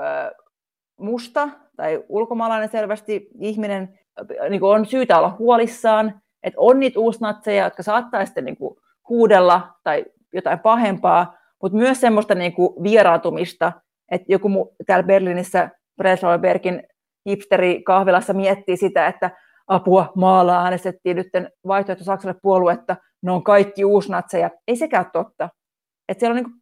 musta 0.99 1.49
tai 1.77 2.03
ulkomaalainen 2.09 2.69
selvästi 2.69 3.29
ihminen, 3.39 3.99
niin 4.49 4.59
kuin 4.59 4.75
on 4.75 4.85
syytä 4.85 5.17
olla 5.17 5.35
huolissaan, 5.39 6.21
että 6.43 6.59
on 6.59 6.79
niitä 6.79 6.99
uusnatseja, 6.99 7.63
jotka 7.63 7.83
saattaa 7.83 8.25
sitten 8.25 8.45
niin 8.45 8.57
kuin 8.57 8.75
huudella 9.09 9.73
tai 9.83 10.05
jotain 10.33 10.59
pahempaa, 10.59 11.37
mutta 11.61 11.77
myös 11.77 12.01
semmoista 12.01 12.35
niin 12.35 12.53
kuin 12.53 12.83
vieraatumista, 12.83 13.71
että 14.11 14.25
joku 14.31 14.75
täällä 14.85 15.07
Berliinissä 15.07 15.69
Breslauer 15.97 16.39
Bergin 16.39 16.83
hipsteri 17.29 17.83
kahvilassa 17.83 18.33
miettii 18.33 18.77
sitä, 18.77 19.07
että 19.07 19.31
apua, 19.69 20.11
maalla 20.15 20.63
äänestettiin 20.63 21.17
nyt 21.17 21.27
vaihtoehto 21.67 22.03
Saksalle 22.03 22.39
puoluetta, 22.41 22.95
ne 23.21 23.31
on 23.31 23.43
kaikki 23.43 23.85
uusnatseja. 23.85 24.49
Ei 24.67 24.75
sekään 24.75 25.11
totta. 25.13 25.49
Että 26.09 26.19
siellä 26.19 26.39
on 26.39 26.43
niin 26.43 26.61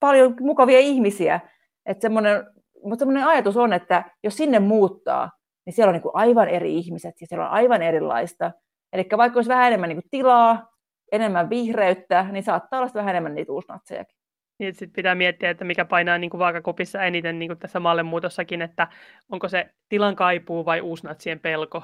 paljon 0.00 0.34
mukavia 0.40 0.78
ihmisiä. 0.78 1.40
Että 1.86 2.02
semmoinen, 2.02 2.46
mutta 2.82 2.98
semmoinen 2.98 3.26
ajatus 3.26 3.56
on, 3.56 3.72
että 3.72 4.04
jos 4.24 4.36
sinne 4.36 4.58
muuttaa, 4.58 5.30
niin 5.66 5.74
siellä 5.74 5.90
on 5.90 5.94
niin 5.94 6.10
aivan 6.14 6.48
eri 6.48 6.76
ihmiset 6.76 7.14
ja 7.20 7.26
siellä 7.26 7.46
on 7.46 7.52
aivan 7.52 7.82
erilaista. 7.82 8.52
Eli 8.92 9.06
vaikka 9.16 9.38
olisi 9.38 9.50
vähän 9.50 9.66
enemmän 9.66 9.88
niin 9.88 10.02
tilaa, 10.10 10.68
enemmän 11.12 11.50
vihreyttä, 11.50 12.26
niin 12.32 12.42
saattaa 12.42 12.80
olla 12.80 12.90
vähän 12.94 13.10
enemmän 13.10 13.34
niitä 13.34 13.52
uusnatsejakin. 13.52 14.16
Niin, 14.58 14.74
sitten 14.74 14.96
pitää 14.96 15.14
miettiä, 15.14 15.50
että 15.50 15.64
mikä 15.64 15.84
painaa 15.84 16.18
niin 16.18 16.30
kuin 16.30 16.38
vaakakopissa 16.38 17.02
eniten 17.02 17.38
niin 17.38 17.48
kuin 17.48 17.58
tässä 17.58 17.80
mallemuutossakin, 17.80 18.62
että 18.62 18.88
onko 19.32 19.48
se 19.48 19.70
tilan 19.88 20.16
kaipuu 20.16 20.64
vai 20.64 20.80
uusnatsien 20.80 21.40
pelko. 21.40 21.82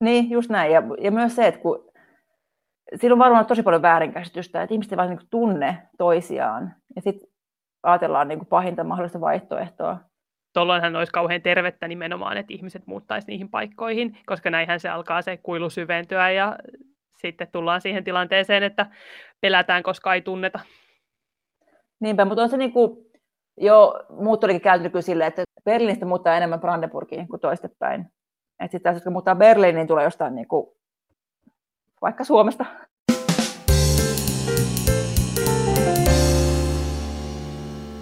Niin, 0.00 0.30
just 0.30 0.50
näin. 0.50 0.72
Ja, 0.72 0.82
ja 1.00 1.10
myös 1.10 1.36
se, 1.36 1.46
että 1.46 1.60
kun 1.60 1.90
siinä 2.94 3.12
on 3.14 3.18
varmaan 3.18 3.46
tosi 3.46 3.62
paljon 3.62 3.82
väärinkäsitystä, 3.82 4.62
että 4.62 4.74
ihmiset 4.74 4.92
eivät 4.92 5.08
niin 5.08 5.28
tunne 5.30 5.82
toisiaan. 5.98 6.74
Ja 6.96 7.02
sitten 7.02 7.28
ajatellaan 7.82 8.28
niin 8.28 8.38
kuin 8.38 8.48
pahinta 8.48 8.84
mahdollista 8.84 9.20
vaihtoehtoa. 9.20 9.98
Tuolloinhan 10.54 10.96
olisi 10.96 11.12
kauhean 11.12 11.42
tervettä 11.42 11.88
nimenomaan, 11.88 12.36
että 12.36 12.54
ihmiset 12.54 12.86
muuttaisi 12.86 13.26
niihin 13.28 13.48
paikkoihin, 13.48 14.18
koska 14.26 14.50
näinhän 14.50 14.80
se 14.80 14.88
alkaa 14.88 15.22
se 15.22 15.36
kuilu 15.36 15.70
syventyä 15.70 16.30
ja 16.30 16.58
sitten 17.20 17.48
tullaan 17.52 17.80
siihen 17.80 18.04
tilanteeseen, 18.04 18.62
että 18.62 18.86
pelätään, 19.40 19.82
koska 19.82 20.14
ei 20.14 20.22
tunneta. 20.22 20.60
Niinpä, 22.00 22.24
mutta 22.24 22.42
on 22.42 22.48
se 22.48 22.56
niin 22.56 22.72
kuin 22.72 23.06
jo 23.60 23.94
muuttolikin 24.10 24.60
kääntynyt 24.60 25.04
silleen, 25.04 25.28
että 25.28 25.42
Berliinistä 25.64 26.06
muuttaa 26.06 26.36
enemmän 26.36 26.60
Brandenburgiin 26.60 27.28
kuin 27.28 27.40
toistepäin. 27.40 28.06
Että 28.60 28.72
sitten 28.72 28.94
jos 28.94 29.04
muuttaa 29.06 29.34
Berliiniin, 29.34 29.76
niin 29.76 29.86
tulee 29.86 30.04
jostain 30.04 30.34
niin 30.34 30.48
kuin, 30.48 30.66
vaikka 32.02 32.24
Suomesta. 32.24 32.64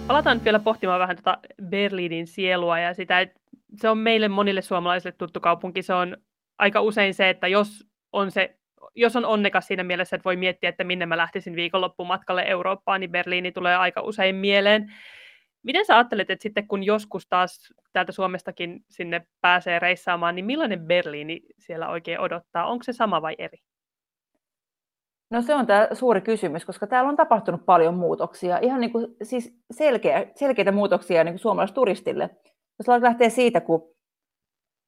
Palataan 0.07 0.37
nyt 0.37 0.45
vielä 0.45 0.59
pohtimaan 0.59 0.99
vähän 0.99 1.15
tuota 1.15 1.37
Berliinin 1.63 2.27
sielua 2.27 2.79
ja 2.79 2.93
sitä, 2.93 3.19
että 3.19 3.39
se 3.75 3.89
on 3.89 3.97
meille 3.97 4.27
monille 4.27 4.61
suomalaisille 4.61 5.15
tuttu 5.17 5.39
kaupunki. 5.39 5.81
Se 5.81 5.93
on 5.93 6.17
aika 6.57 6.81
usein 6.81 7.13
se, 7.13 7.29
että 7.29 7.47
jos 7.47 7.87
on 8.13 8.31
se 8.31 8.55
jos 8.95 9.15
on 9.15 9.25
onnekas 9.25 9.67
siinä 9.67 9.83
mielessä, 9.83 10.15
että 10.15 10.23
voi 10.23 10.35
miettiä, 10.35 10.69
että 10.69 10.83
minne 10.83 11.05
mä 11.05 11.17
lähtisin 11.17 11.55
viikonloppumatkalle 11.55 12.43
Eurooppaan, 12.47 12.99
niin 12.99 13.11
Berliini 13.11 13.51
tulee 13.51 13.75
aika 13.75 14.01
usein 14.01 14.35
mieleen. 14.35 14.93
Miten 15.65 15.85
sä 15.85 15.95
ajattelet, 15.95 16.29
että 16.29 16.43
sitten 16.43 16.67
kun 16.67 16.83
joskus 16.83 17.27
taas 17.29 17.73
täältä 17.93 18.11
Suomestakin 18.11 18.85
sinne 18.89 19.27
pääsee 19.41 19.79
reissaamaan, 19.79 20.35
niin 20.35 20.45
millainen 20.45 20.85
Berliini 20.85 21.41
siellä 21.59 21.89
oikein 21.89 22.19
odottaa? 22.19 22.65
Onko 22.65 22.83
se 22.83 22.93
sama 22.93 23.21
vai 23.21 23.35
eri? 23.37 23.57
No 25.31 25.41
se 25.41 25.55
on 25.55 25.67
tämä 25.67 25.87
suuri 25.93 26.21
kysymys, 26.21 26.65
koska 26.65 26.87
täällä 26.87 27.09
on 27.09 27.15
tapahtunut 27.15 27.65
paljon 27.65 27.93
muutoksia, 27.93 28.59
ihan 28.61 28.81
niin 28.81 28.91
kuin, 28.91 29.07
siis 29.23 29.57
selkeä, 29.71 30.25
selkeitä 30.35 30.71
muutoksia 30.71 31.23
niin 31.23 31.39
suomalaisturistille. 31.39 32.29
Jos 32.79 33.01
lähtee 33.01 33.29
siitä, 33.29 33.61
kun 33.61 33.95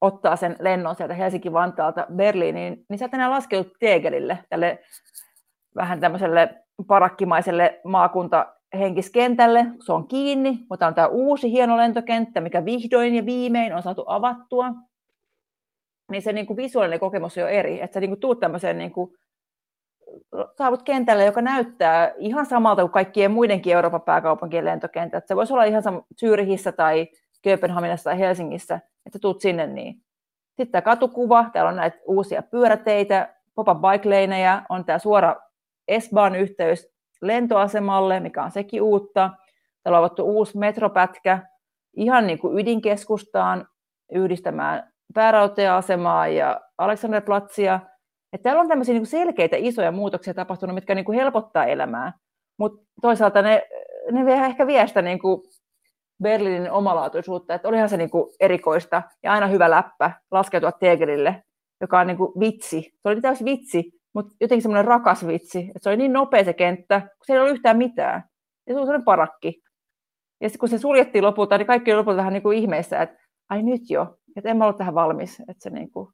ottaa 0.02 0.36
sen 0.36 0.56
lennon 0.60 0.96
sieltä 0.96 1.14
Helsinki-Vantaalta 1.14 2.08
Berliiniin, 2.16 2.86
niin 2.90 2.98
sieltä 2.98 3.18
enää 3.18 3.30
laskeudut 3.30 3.74
Tegelille, 3.80 4.40
tälle 4.50 4.80
vähän 5.76 6.00
tämmöiselle 6.00 6.64
parakkimaiselle 6.88 7.82
maakuntahenkiskentälle. 8.74 9.66
Se 9.86 9.94
on 9.94 10.08
kiinni, 10.08 10.60
mutta 10.70 10.88
on 10.88 10.96
tämä 10.96 11.08
uusi 11.08 11.52
hieno 11.52 11.78
lentokenttä, 11.78 12.42
mikä 12.42 12.66
vihdoin 12.66 13.16
ja 13.16 13.26
viimein 13.26 13.76
on 13.76 13.84
saatu 13.84 14.04
avattua. 14.08 14.72
Niin 16.12 16.22
se 16.22 16.34
niin 16.34 16.48
kuin 16.48 16.58
visuaalinen 16.58 17.00
kokemus 17.00 17.38
on 17.38 17.42
jo 17.42 17.48
eri, 17.48 17.82
että 17.82 17.94
sä 17.94 18.00
niin 18.00 18.10
kuin 18.10 18.20
tuut 18.20 18.40
tämmöiseen 18.40 18.78
niin 18.78 18.92
kuin 18.92 19.12
saavut 20.58 20.84
kentälle, 20.84 21.26
joka 21.26 21.42
näyttää 21.42 22.14
ihan 22.18 22.46
samalta 22.46 22.82
kuin 22.82 22.92
kaikkien 22.92 23.32
muidenkin 23.32 23.74
Euroopan 23.74 24.02
pääkaupunkien 24.02 24.66
lentokentät. 24.66 25.28
Se 25.28 25.36
voisi 25.36 25.54
olla 25.54 25.64
ihan 25.64 25.84
sama 25.84 26.02
Zyrihissä 26.20 26.72
tai 26.72 27.08
Kööpenhaminassa 27.42 28.10
tai 28.10 28.20
Helsingissä, 28.20 28.80
että 29.06 29.20
tuut 29.20 29.42
sinne 29.42 29.68
niin. 29.68 29.96
Sitten 30.48 30.72
tämä 30.72 30.82
katukuva, 30.82 31.50
täällä 31.54 31.70
on 31.70 31.76
näitä 31.76 31.98
uusia 32.06 32.42
pyöräteitä, 32.44 33.36
pop-up 33.56 33.78
bike 33.82 34.10
on 34.70 34.86
tämä 34.86 35.00
suora 35.00 35.36
S-Bahn 36.00 36.36
yhteys 36.36 36.97
lentoasemalle, 37.22 38.20
mikä 38.20 38.44
on 38.44 38.52
sekin 38.52 38.82
uutta. 38.82 39.30
Täällä 39.84 39.98
on 39.98 40.04
avattu 40.04 40.24
uusi 40.24 40.58
metropätkä 40.58 41.40
ihan 41.96 42.28
niin 42.28 42.40
kuin 42.40 42.60
ydinkeskustaan 42.60 43.68
yhdistämään 44.12 44.94
päärauteasemaa 45.14 46.28
ja 46.28 46.62
Alexanderplatsia. 46.78 47.80
Että 48.34 48.44
täällä 48.44 48.62
on 48.62 48.68
tämmöisiä 48.68 48.94
niin 48.94 49.02
kuin 49.02 49.08
selkeitä 49.08 49.56
isoja 49.60 49.92
muutoksia 49.92 50.34
tapahtunut, 50.34 50.76
mitkä 50.76 50.96
niin 50.96 51.06
kuin 51.06 51.18
helpottaa 51.20 51.66
elämää. 51.66 52.14
Mutta 52.60 52.86
toisaalta 53.02 53.42
ne, 53.42 53.64
ne 54.12 54.26
vie 54.26 54.36
ehkä 54.36 54.68
vie 54.68 54.88
sitä 54.88 55.02
niin 55.02 55.20
kuin 55.20 55.42
Berliinin 56.24 56.72
omalaatuisuutta, 56.72 57.54
että 57.54 57.68
olihan 57.68 57.90
se 57.90 57.98
niin 57.98 58.10
kuin 58.10 58.34
erikoista 58.40 59.02
ja 59.24 59.32
aina 59.32 59.48
hyvä 59.48 59.70
läppä 59.70 60.12
laskeutua 60.32 60.72
Tegelille, 60.72 61.44
joka 61.82 62.00
on 62.00 62.08
niin 62.08 62.18
kuin 62.18 62.40
vitsi. 62.40 62.82
Se 62.82 63.10
oli 63.10 63.22
täysin 63.22 63.46
vitsi, 63.46 63.92
mutta 64.18 64.36
jotenkin 64.42 64.62
semmoinen 64.62 64.86
rakas 64.86 65.28
vitsi, 65.28 65.60
että 65.60 65.80
se 65.82 65.90
oli 65.90 65.98
niin 65.98 66.14
nopea 66.14 66.44
se 66.44 66.54
kenttä, 66.54 67.00
kun 67.00 67.26
se 67.26 67.34
ei 67.34 67.40
ollut 67.40 67.54
yhtään 67.54 67.78
mitään. 67.78 68.24
Ja 68.68 68.74
se 68.74 68.80
oli 68.80 68.86
semmoinen 68.86 69.06
parakki. 69.06 69.64
Ja 70.42 70.50
sitten 70.50 70.60
kun 70.60 70.70
se 70.70 70.78
suljettiin 70.78 71.24
lopulta, 71.24 71.58
niin 71.58 71.68
kaikki 71.68 71.92
oli 71.92 71.98
lopulta 71.98 72.18
vähän 72.18 72.34
niin 72.34 72.44
kuin 72.44 72.58
ihmeissä, 72.58 73.02
että 73.02 73.26
ai 73.50 73.64
nyt 73.64 73.82
jo, 73.90 74.18
että 74.36 74.50
en 74.50 74.58
mä 74.58 74.64
ollut 74.64 74.78
tähän 74.78 74.94
valmis. 74.94 75.40
Että 75.40 75.64
se 75.64 75.70
niin 75.70 75.92
kuin, 75.92 76.10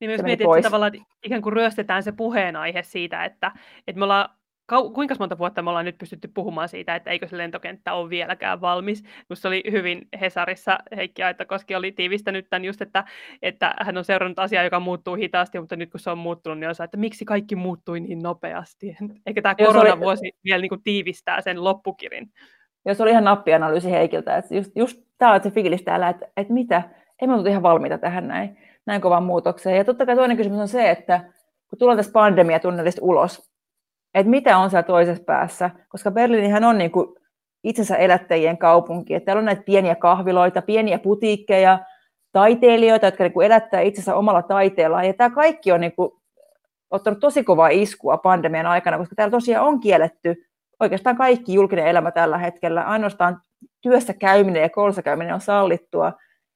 niin 0.00 0.10
myös 0.10 0.22
mietin, 0.22 0.46
että 0.56 0.62
tavallaan 0.62 0.92
ikään 1.24 1.42
kuin 1.42 1.52
ryöstetään 1.52 2.02
se 2.02 2.12
puheenaihe 2.12 2.82
siitä, 2.82 3.24
että, 3.24 3.52
että 3.86 3.98
me 3.98 4.04
ollaan 4.04 4.28
kau- 4.72 4.92
kuinka 4.92 5.14
monta 5.18 5.38
vuotta 5.38 5.62
me 5.62 5.70
ollaan 5.70 5.84
nyt 5.84 5.98
pystytty 5.98 6.28
puhumaan 6.28 6.68
siitä, 6.68 6.94
että 6.94 7.10
eikö 7.10 7.28
se 7.28 7.38
lentokenttä 7.38 7.92
ole 7.92 8.10
vieläkään 8.10 8.60
valmis. 8.60 9.02
Minusta 9.28 9.48
oli 9.48 9.62
hyvin 9.70 10.08
Hesarissa 10.20 10.78
Heikki 10.96 11.22
Aitakoski 11.22 11.74
oli 11.74 11.92
tiivistänyt 11.92 12.46
tämän 12.50 12.64
just, 12.64 12.82
että, 12.82 13.04
että 13.42 13.74
hän 13.80 13.98
on 13.98 14.04
seurannut 14.04 14.38
asiaa, 14.38 14.64
joka 14.64 14.80
muuttuu 14.80 15.14
hitaasti, 15.14 15.60
mutta 15.60 15.76
nyt 15.76 15.90
kun 15.90 16.00
se 16.00 16.10
on 16.10 16.18
muuttunut, 16.18 16.58
niin 16.58 16.68
on 16.68 16.84
että 16.84 16.96
miksi 16.96 17.24
kaikki 17.24 17.56
muuttui 17.56 18.00
niin 18.00 18.18
nopeasti. 18.18 18.96
Eikä 19.26 19.42
tämä 19.42 19.54
koronavuosi 19.54 20.26
oli... 20.26 20.32
vielä 20.44 20.60
niin 20.60 20.68
kuin 20.68 20.82
tiivistää 20.82 21.40
sen 21.40 21.64
loppukirin. 21.64 22.30
Jos 22.86 23.00
oli 23.00 23.10
ihan 23.10 23.24
nappianalyysi 23.24 23.90
Heikiltä, 23.90 24.36
että 24.36 24.54
just, 24.54 24.72
just 24.76 25.02
tämä 25.18 25.32
on 25.32 25.42
se 25.42 25.50
fiilis 25.50 25.82
täällä, 25.82 26.08
että, 26.08 26.26
että 26.36 26.52
mitä, 26.52 26.82
ei 27.22 27.28
me 27.28 27.50
ihan 27.50 27.62
valmiita 27.62 27.98
tähän 27.98 28.28
näin, 28.28 28.58
näin 28.86 29.00
kovaan 29.00 29.22
muutokseen. 29.22 29.76
Ja 29.76 29.84
totta 29.84 30.06
kai 30.06 30.16
toinen 30.16 30.36
kysymys 30.36 30.60
on 30.60 30.68
se, 30.68 30.90
että 30.90 31.20
kun 31.68 31.78
tullaan 31.78 31.96
tästä 31.96 32.12
pandemiatunnelista 32.12 33.00
ulos, 33.04 33.53
että 34.14 34.30
mitä 34.30 34.58
on 34.58 34.70
siellä 34.70 34.82
toisessa 34.82 35.24
päässä, 35.24 35.70
koska 35.88 36.10
Berliinihän 36.10 36.64
on 36.64 36.78
niin 36.78 36.90
kuin 36.90 37.16
itsensä 37.64 37.96
elättäjien 37.96 38.58
kaupunki. 38.58 39.14
Että 39.14 39.24
täällä 39.24 39.38
on 39.38 39.44
näitä 39.44 39.62
pieniä 39.62 39.94
kahviloita, 39.94 40.62
pieniä 40.62 40.98
putiikkeja, 40.98 41.78
taiteilijoita, 42.32 43.06
jotka 43.06 43.24
niin 43.24 43.32
kuin 43.32 43.46
elättää 43.46 43.80
itsensä 43.80 44.14
omalla 44.14 44.42
taiteellaan. 44.42 45.06
Ja 45.06 45.14
tämä 45.14 45.30
kaikki 45.30 45.72
on 45.72 45.80
niin 45.80 45.94
kuin 45.96 46.10
ottanut 46.90 47.20
tosi 47.20 47.44
kovaa 47.44 47.68
iskua 47.68 48.16
pandemian 48.16 48.66
aikana, 48.66 48.98
koska 48.98 49.14
täällä 49.14 49.30
tosiaan 49.30 49.66
on 49.66 49.80
kielletty 49.80 50.34
oikeastaan 50.80 51.16
kaikki 51.16 51.54
julkinen 51.54 51.86
elämä 51.86 52.10
tällä 52.10 52.38
hetkellä. 52.38 52.82
Ainoastaan 52.82 53.40
työssä 53.80 54.12
käyminen 54.12 54.62
ja 54.62 54.68
koulussa 54.68 55.02
käyminen 55.02 55.34
on 55.34 55.40
sallittua. 55.40 56.12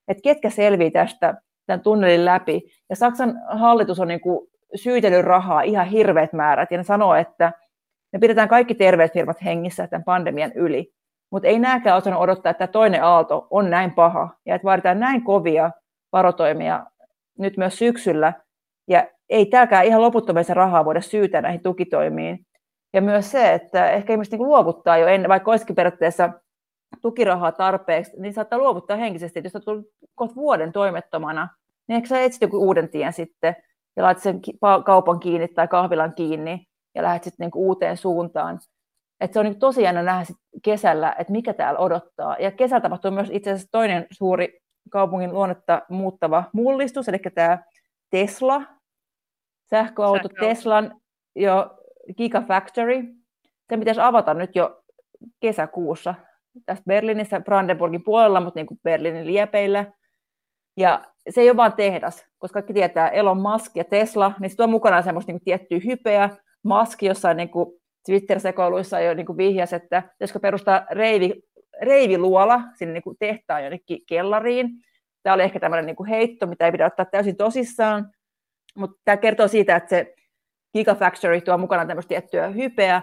Että 0.09 0.23
ketkä 0.23 0.51
selvii 0.51 0.91
tästä 0.91 1.35
tämän 1.67 1.81
tunnelin 1.81 2.25
läpi. 2.25 2.63
Ja 2.91 2.97
Saksan 2.97 3.35
hallitus 3.49 4.01
on 4.01 4.09
niin 4.09 4.21
kuin 4.21 4.48
syytellyt 4.75 5.25
rahaa 5.25 5.63
ihan 5.63 5.87
hirveät 5.87 6.33
määrät, 6.33 6.71
ja 6.71 6.77
ne 6.77 6.85
sanoo, 6.85 7.15
että 7.15 7.53
me 8.13 8.19
pidetään 8.19 8.49
kaikki 8.49 8.75
terveet 8.75 9.13
firmat 9.13 9.45
hengissä 9.45 9.87
tämän 9.87 10.05
pandemian 10.05 10.53
yli. 10.55 10.93
Mutta 11.31 11.49
ei 11.49 11.59
nämäkään 11.59 11.97
osannut 11.97 12.23
odottaa, 12.23 12.51
että 12.51 12.67
toinen 12.67 13.05
aalto 13.05 13.47
on 13.51 13.71
näin 13.71 13.91
paha, 13.91 14.29
ja 14.47 14.55
että 14.55 14.67
vaaditaan 14.67 15.01
näin 15.01 15.25
kovia 15.25 15.71
varotoimia 16.13 16.87
nyt 17.39 17.57
myös 17.57 17.79
syksyllä, 17.79 18.33
ja 18.89 19.07
ei 19.29 19.47
täälläkään 19.47 19.87
ihan 19.87 20.03
loputtomasti 20.03 20.55
rahaa 20.55 20.85
voida 20.85 21.01
syytää 21.01 21.41
näihin 21.41 21.63
tukitoimiin. 21.63 22.47
Ja 22.93 23.03
myös 23.03 23.31
se, 23.31 23.53
että 23.53 23.91
ehkä 23.91 24.13
ihmiset 24.13 24.33
niin 24.33 24.49
luovuttaa 24.49 24.99
jo 24.99 25.07
ennen, 25.07 25.29
vaikka 25.29 25.51
olisikin 25.51 25.77
periaatteessa 25.77 26.31
tukirahaa 27.03 27.53
tarpeeksi, 27.53 28.13
niin 28.21 28.35
saattaa 28.35 28.59
luovuttaa 28.59 28.97
henkisesti, 28.97 29.39
että 29.39 29.47
jos 29.47 29.55
olet 29.55 29.65
tullut 29.65 30.37
vuoden 30.37 30.73
toimettomana, 30.73 31.49
niin 31.89 31.97
ehkä 31.97 32.09
sä 32.09 32.21
etsit 32.21 32.43
joku 32.43 32.59
uuden 32.59 32.89
tien 32.89 33.13
sitten, 33.13 33.57
ja 33.99 34.05
laitat 34.05 34.23
sen 34.23 34.41
kaupan 34.85 35.21
kiinni 35.21 35.49
tai 35.49 35.69
kahvilan 35.69 36.15
kiinni 36.15 36.67
ja 36.95 37.03
lähdet 37.03 37.25
sitten 37.25 37.45
niinku 37.45 37.67
uuteen 37.67 37.97
suuntaan. 37.97 38.59
Et 39.21 39.33
se 39.33 39.39
on 39.39 39.45
niinku 39.45 39.59
tosi 39.59 39.83
jännä 39.83 40.03
nähdä 40.03 40.25
sit 40.25 40.37
kesällä, 40.65 41.15
että 41.19 41.33
mikä 41.33 41.55
täällä 41.55 41.81
odottaa. 41.81 42.37
Ja 42.39 42.51
kesällä 42.51 42.81
tapahtuu 42.81 43.11
myös 43.11 43.29
itse 43.33 43.51
asiassa 43.51 43.69
toinen 43.73 44.07
suuri 44.11 44.61
kaupungin 44.91 45.33
luonnetta 45.33 45.83
muuttava 45.89 46.45
mullistus, 46.53 47.09
eli 47.09 47.19
tämä 47.35 47.59
Tesla, 48.11 48.63
sähköauto 49.71 50.29
Sähkö. 50.29 50.47
Teslan 50.47 51.01
jo 51.37 51.71
Gigafactory. 52.17 53.03
Se 53.71 53.77
pitäisi 53.77 54.01
avata 54.01 54.35
nyt 54.35 54.57
jo 54.57 54.83
kesäkuussa 55.41 56.15
tästä 56.67 56.85
Berliinissä, 56.87 57.41
Brandenburgin 57.41 58.05
puolella, 58.05 58.41
mutta 58.41 58.59
niin 58.59 58.67
kuin 58.67 58.81
Berliinin 58.85 59.27
liepeillä. 59.27 59.85
Ja 60.79 61.05
se 61.31 61.41
ei 61.41 61.51
ole 61.51 61.57
vain 61.57 61.73
tehdas, 61.73 62.27
koska 62.39 62.53
kaikki 62.53 62.73
tietää 62.73 63.09
Elon 63.09 63.41
Musk 63.41 63.77
ja 63.77 63.85
Tesla, 63.85 64.33
niin 64.41 64.51
se 64.51 64.57
tuo 64.57 64.67
mukanaan 64.67 65.03
semmoista 65.03 65.33
niin 65.33 65.41
tiettyä 65.45 65.79
hypeä. 65.85 66.31
Musk 66.63 67.03
jossain 67.03 67.37
niin 67.37 67.49
kuin 67.49 67.81
Twitter-sekoiluissa 68.07 69.01
jo 69.01 69.15
niin 69.15 69.27
kuin 69.27 69.37
vihjasi, 69.37 69.77
että 69.77 70.03
pitäisikö 70.03 70.41
perustaa 70.41 70.87
reivi, 70.91 71.43
reiviluola 71.83 72.61
sinne 72.75 72.95
niin 72.95 73.03
kuin 73.03 73.17
tehtaan 73.19 73.63
jonnekin 73.63 73.99
kellariin. 74.09 74.71
Tämä 75.23 75.35
oli 75.35 75.43
ehkä 75.43 75.61
tämmöinen 75.61 75.87
niin 75.87 75.97
kuin 75.97 76.09
heitto, 76.09 76.47
mitä 76.47 76.67
ei 76.67 76.73
pidä 76.73 76.87
ottaa 76.87 77.05
täysin 77.05 77.37
tosissaan, 77.37 78.11
mutta 78.77 79.01
tämä 79.05 79.17
kertoo 79.17 79.49
siitä, 79.49 79.77
että 79.77 79.89
se 79.89 80.15
Gigafactory 80.77 81.41
tuo 81.41 81.59
mukana 81.59 81.87
tämmöistä 81.87 82.09
tiettyä 82.09 82.49
hypeä, 82.49 83.03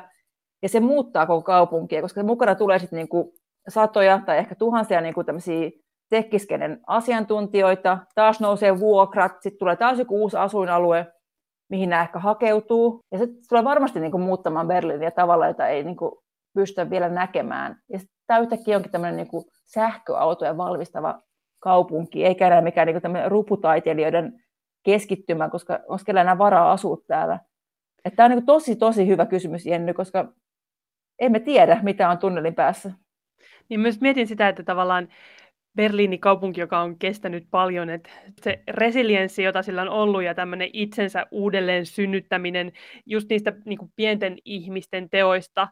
ja 0.62 0.70
se 0.70 0.80
muuttaa 0.80 1.26
koko 1.26 1.42
kaupunkia, 1.42 2.02
koska 2.02 2.22
se 2.22 2.26
mukana 2.26 2.56
tulee 2.56 2.80
sitten 2.80 2.98
niin 2.98 3.10
kuin 3.10 3.32
satoja 3.70 4.22
tai 4.26 4.38
ehkä 4.38 4.56
tuhansia 4.56 5.02
niin 5.02 5.14
kuin 5.14 5.26
tämmöisiä 5.26 5.70
tekkiskenen 6.10 6.80
asiantuntijoita, 6.88 7.98
taas 8.16 8.40
nousee 8.40 8.80
vuokrat, 8.80 9.32
sitten 9.42 9.60
tulee 9.60 9.76
taas 9.76 10.00
joku 10.00 10.22
uusi 10.22 10.38
asuinalue, 10.38 11.08
mihin 11.70 11.90
nämä 11.90 12.02
ehkä 12.02 12.20
hakeutuu. 12.20 13.00
Ja 13.12 13.18
se 13.18 13.28
tulee 13.50 13.64
varmasti 13.64 14.00
niin 14.00 14.12
kuin 14.12 14.24
muuttamaan 14.24 14.68
Berliiniä 14.68 15.12
tavalla, 15.12 15.48
jota 15.48 15.68
ei 15.68 15.84
niin 15.84 15.98
kuin 15.98 16.12
pystyä 16.54 16.90
vielä 16.90 17.10
näkemään. 17.10 17.80
Ja 17.90 18.00
tämä 18.28 18.40
yhtäkkiä 18.40 18.78
onkin 18.78 18.92
tämmöinen 18.92 19.18
niin 19.18 19.44
sähköautoja 19.66 20.58
valmistava 20.58 21.22
kaupunki, 21.60 22.26
eikä 22.26 22.48
enää 22.48 22.62
mikään 22.62 22.88
niin 22.88 23.02
kuin 23.02 23.32
ruputaiteilijoiden 23.32 24.44
keskittymä, 24.84 25.50
koska 25.50 25.80
onko 25.88 26.04
enää 26.08 26.38
varaa 26.38 26.72
asua 26.72 26.98
täällä. 27.08 27.40
Että 28.06 28.16
tämä 28.16 28.26
on 28.26 28.32
niin 28.32 28.46
tosi, 28.46 28.76
tosi 28.76 29.08
hyvä 29.08 29.26
kysymys, 29.26 29.66
Jenny, 29.66 29.94
koska 29.94 30.34
emme 31.20 31.40
tiedä, 31.40 31.80
mitä 31.84 32.10
on 32.10 32.18
tunnelin 32.18 32.56
päässä. 32.56 32.92
Niin 33.70 33.80
myös 33.80 34.02
mietin 34.02 34.28
sitä, 34.28 34.50
että 34.50 34.64
tavallaan 34.64 35.08
Berliini 35.76 36.18
kaupunki, 36.18 36.62
joka 36.62 36.80
on 36.80 37.00
kestänyt 37.00 37.48
paljon, 37.52 37.90
että 37.90 38.10
se 38.42 38.64
resilienssi, 38.68 39.44
jota 39.44 39.64
sillä 39.64 39.82
on 39.82 39.90
ollut 39.90 40.24
ja 40.24 40.36
tämmöinen 40.36 40.70
itsensä 40.74 41.26
uudelleen 41.32 41.86
synnyttäminen 41.86 42.72
just 43.06 43.30
niistä 43.30 43.54
niin 43.66 43.78
kuin 43.78 43.92
pienten 43.96 44.38
ihmisten 44.46 45.10
teoista. 45.10 45.68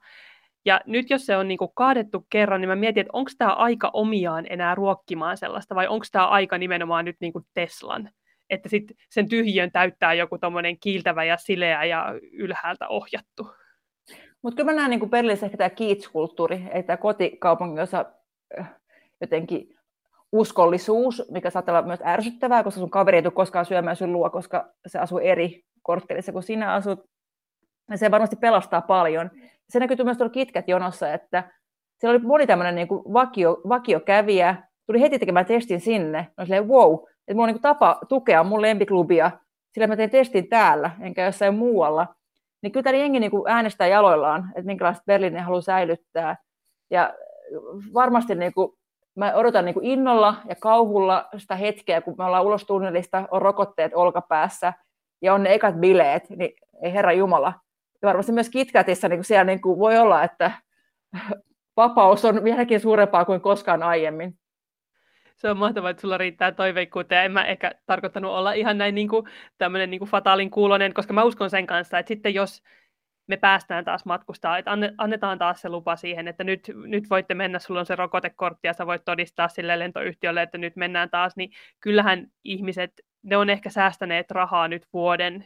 Ja 0.66 0.82
nyt 0.86 1.10
jos 1.10 1.26
se 1.26 1.38
on 1.38 1.48
niin 1.48 1.58
kuin 1.58 1.72
kaadettu 1.76 2.26
kerran, 2.30 2.62
niin 2.62 2.70
mä 2.70 2.76
mietin, 2.76 3.02
että 3.02 3.12
onko 3.14 3.32
tämä 3.38 3.54
aika 3.54 3.90
omiaan 3.94 4.46
enää 4.50 4.76
ruokkimaan 4.76 5.38
sellaista 5.38 5.76
vai 5.76 5.88
onko 5.88 6.06
tämä 6.12 6.28
aika 6.28 6.58
nimenomaan 6.58 7.06
nyt 7.06 7.18
niin 7.20 7.34
kuin 7.34 7.46
Teslan? 7.54 8.10
Että 8.50 8.70
sit 8.70 8.92
sen 9.10 9.30
tyhjön 9.30 9.72
täyttää 9.72 10.14
joku 10.14 10.38
tommonen 10.38 10.80
kiiltävä 10.80 11.24
ja 11.24 11.38
sileä 11.38 11.84
ja 11.84 12.20
ylhäältä 12.32 12.88
ohjattu. 12.88 13.48
Mutta 14.42 14.56
kyllä 14.56 14.72
mä 14.72 14.76
näen 14.76 14.90
niin 14.90 15.10
Berliinissä 15.10 15.46
ehkä 15.46 15.58
tämä 15.58 15.70
kiitskulttuuri, 15.70 16.56
että 16.56 16.88
tämä 16.88 16.98
kotikaupunki, 16.98 17.80
jossa 17.80 18.06
äh, 18.60 18.76
jotenkin 19.22 19.76
uskollisuus, 20.34 21.24
mikä 21.32 21.50
saattaa 21.50 21.78
olla 21.78 21.88
myös 21.88 22.00
ärsyttävää, 22.06 22.64
koska 22.64 22.80
sun 22.80 22.90
kaveri 22.90 23.18
ei 23.18 23.24
tule 23.24 23.34
koskaan 23.34 23.66
syömään 23.66 23.96
sun 23.96 24.14
luo, 24.14 24.30
koska 24.30 24.70
se 24.88 25.00
asuu 25.00 25.20
eri 25.20 25.64
korttelissa 25.82 26.32
kuin 26.32 26.44
sinä 26.44 26.74
asut. 26.74 27.00
Ja 27.90 27.98
se 27.98 28.12
varmasti 28.12 28.36
pelastaa 28.36 28.82
paljon. 28.82 29.32
Se 29.70 29.80
näkyy 29.80 29.98
myös 30.04 30.18
tuolla 30.18 30.34
Kitkat 30.34 30.68
jonossa, 30.68 31.14
että 31.14 31.52
siellä 31.98 32.18
oli 32.18 32.26
moni 32.26 32.48
tämmöinen 32.48 32.76
niin 32.76 32.88
vakio, 32.90 33.62
vakiokävijä, 33.70 34.56
tuli 34.86 35.02
heti 35.02 35.20
tekemään 35.20 35.46
testin 35.46 35.82
sinne. 35.82 36.28
No 36.38 36.46
silleen, 36.46 36.68
wow, 36.68 36.94
että 36.94 37.34
mulla 37.34 37.44
on 37.44 37.54
niin 37.54 37.62
tapa 37.62 38.00
tukea 38.10 38.44
mun 38.44 38.62
lempiklubia, 38.62 39.32
sillä 39.74 39.88
mä 39.88 39.96
teen 39.96 40.10
testin 40.10 40.50
täällä, 40.50 40.92
enkä 41.02 41.26
jossain 41.26 41.56
muualla. 41.56 42.16
Niin 42.62 42.72
kyllä 42.72 42.84
tämä 42.84 42.98
jengi 42.98 43.20
niin 43.20 43.32
äänestää 43.48 43.88
jaloillaan, 43.88 44.50
että 44.50 44.66
minkälaista 44.66 45.04
Berliiniä 45.06 45.44
haluaa 45.44 45.62
säilyttää. 45.62 46.38
Ja 46.90 47.14
varmasti 47.94 48.36
niin 48.36 48.54
kuin 48.54 48.72
mä 49.16 49.34
odotan 49.34 49.66
niin 49.66 49.74
kuin 49.74 49.86
innolla 49.86 50.36
ja 50.50 50.56
kauhulla 50.56 51.30
sitä 51.38 51.56
hetkeä, 51.56 52.02
kun 52.02 52.16
me 52.18 52.26
ollaan 52.26 52.46
ulos 52.46 52.66
tunnelista, 52.66 53.28
on 53.32 53.42
rokotteet 53.42 53.92
olkapäässä 53.96 54.74
ja 55.22 55.34
on 55.34 55.44
ne 55.44 55.54
ekat 55.54 55.76
bileet, 55.76 56.30
niin 56.30 56.54
ei 56.84 56.94
herra 56.94 57.14
Jumala. 57.14 57.54
Ja 58.02 58.08
varmasti 58.08 58.32
myös 58.32 58.50
KitKatissa 58.50 59.08
niin 59.08 59.18
kuin 59.18 59.26
siellä 59.26 59.44
niin 59.44 59.62
kuin 59.62 59.80
voi 59.80 59.98
olla, 59.98 60.24
että 60.24 60.52
vapaus 61.78 62.26
on 62.26 62.44
vieläkin 62.44 62.80
suurempaa 62.80 63.26
kuin 63.26 63.42
koskaan 63.42 63.84
aiemmin. 63.84 64.38
Se 65.36 65.50
on 65.50 65.58
mahtavaa, 65.58 65.90
että 65.90 66.02
sulla 66.02 66.18
riittää 66.18 66.52
toiveikkuutta 66.52 67.16
ja 67.16 67.24
en 67.24 67.32
mä 67.32 67.46
ehkä 67.46 67.72
tarkoittanut 67.86 68.32
olla 68.32 68.54
ihan 68.54 68.78
näin 68.78 68.96
niin 68.96 69.08
kuin, 69.10 69.26
tämmöinen 69.58 69.90
niin 69.90 70.00
kuin 70.00 70.10
fataalin 70.10 70.52
kuulonen, 70.52 70.94
koska 70.94 71.14
mä 71.14 71.24
uskon 71.24 71.50
sen 71.50 71.68
kanssa, 71.68 72.00
että 72.00 72.08
sitten 72.08 72.34
jos 72.34 72.64
me 73.28 73.38
päästään 73.38 73.86
taas 73.86 74.06
matkustaa, 74.06 74.58
että 74.58 74.72
annetaan 74.98 75.38
taas 75.40 75.62
se 75.62 75.70
lupa 75.70 75.96
siihen, 75.96 76.28
että 76.28 76.44
nyt, 76.44 76.72
nyt 76.86 77.10
voitte 77.10 77.34
mennä, 77.34 77.60
sulla 77.60 77.80
on 77.80 77.86
se 77.86 77.96
rokotekortti 77.96 78.68
ja 78.68 78.74
sä 78.74 78.88
voit 78.88 79.06
todistaa 79.06 79.48
sille 79.48 79.80
lentoyhtiölle, 79.80 80.42
että 80.42 80.58
nyt 80.58 80.76
mennään 80.76 81.10
taas, 81.10 81.36
niin 81.36 81.52
kyllähän 81.80 82.28
ihmiset, 82.44 82.92
ne 83.24 83.38
on 83.38 83.50
ehkä 83.50 83.70
säästäneet 83.70 84.32
rahaa 84.32 84.68
nyt 84.68 84.88
vuoden 84.94 85.46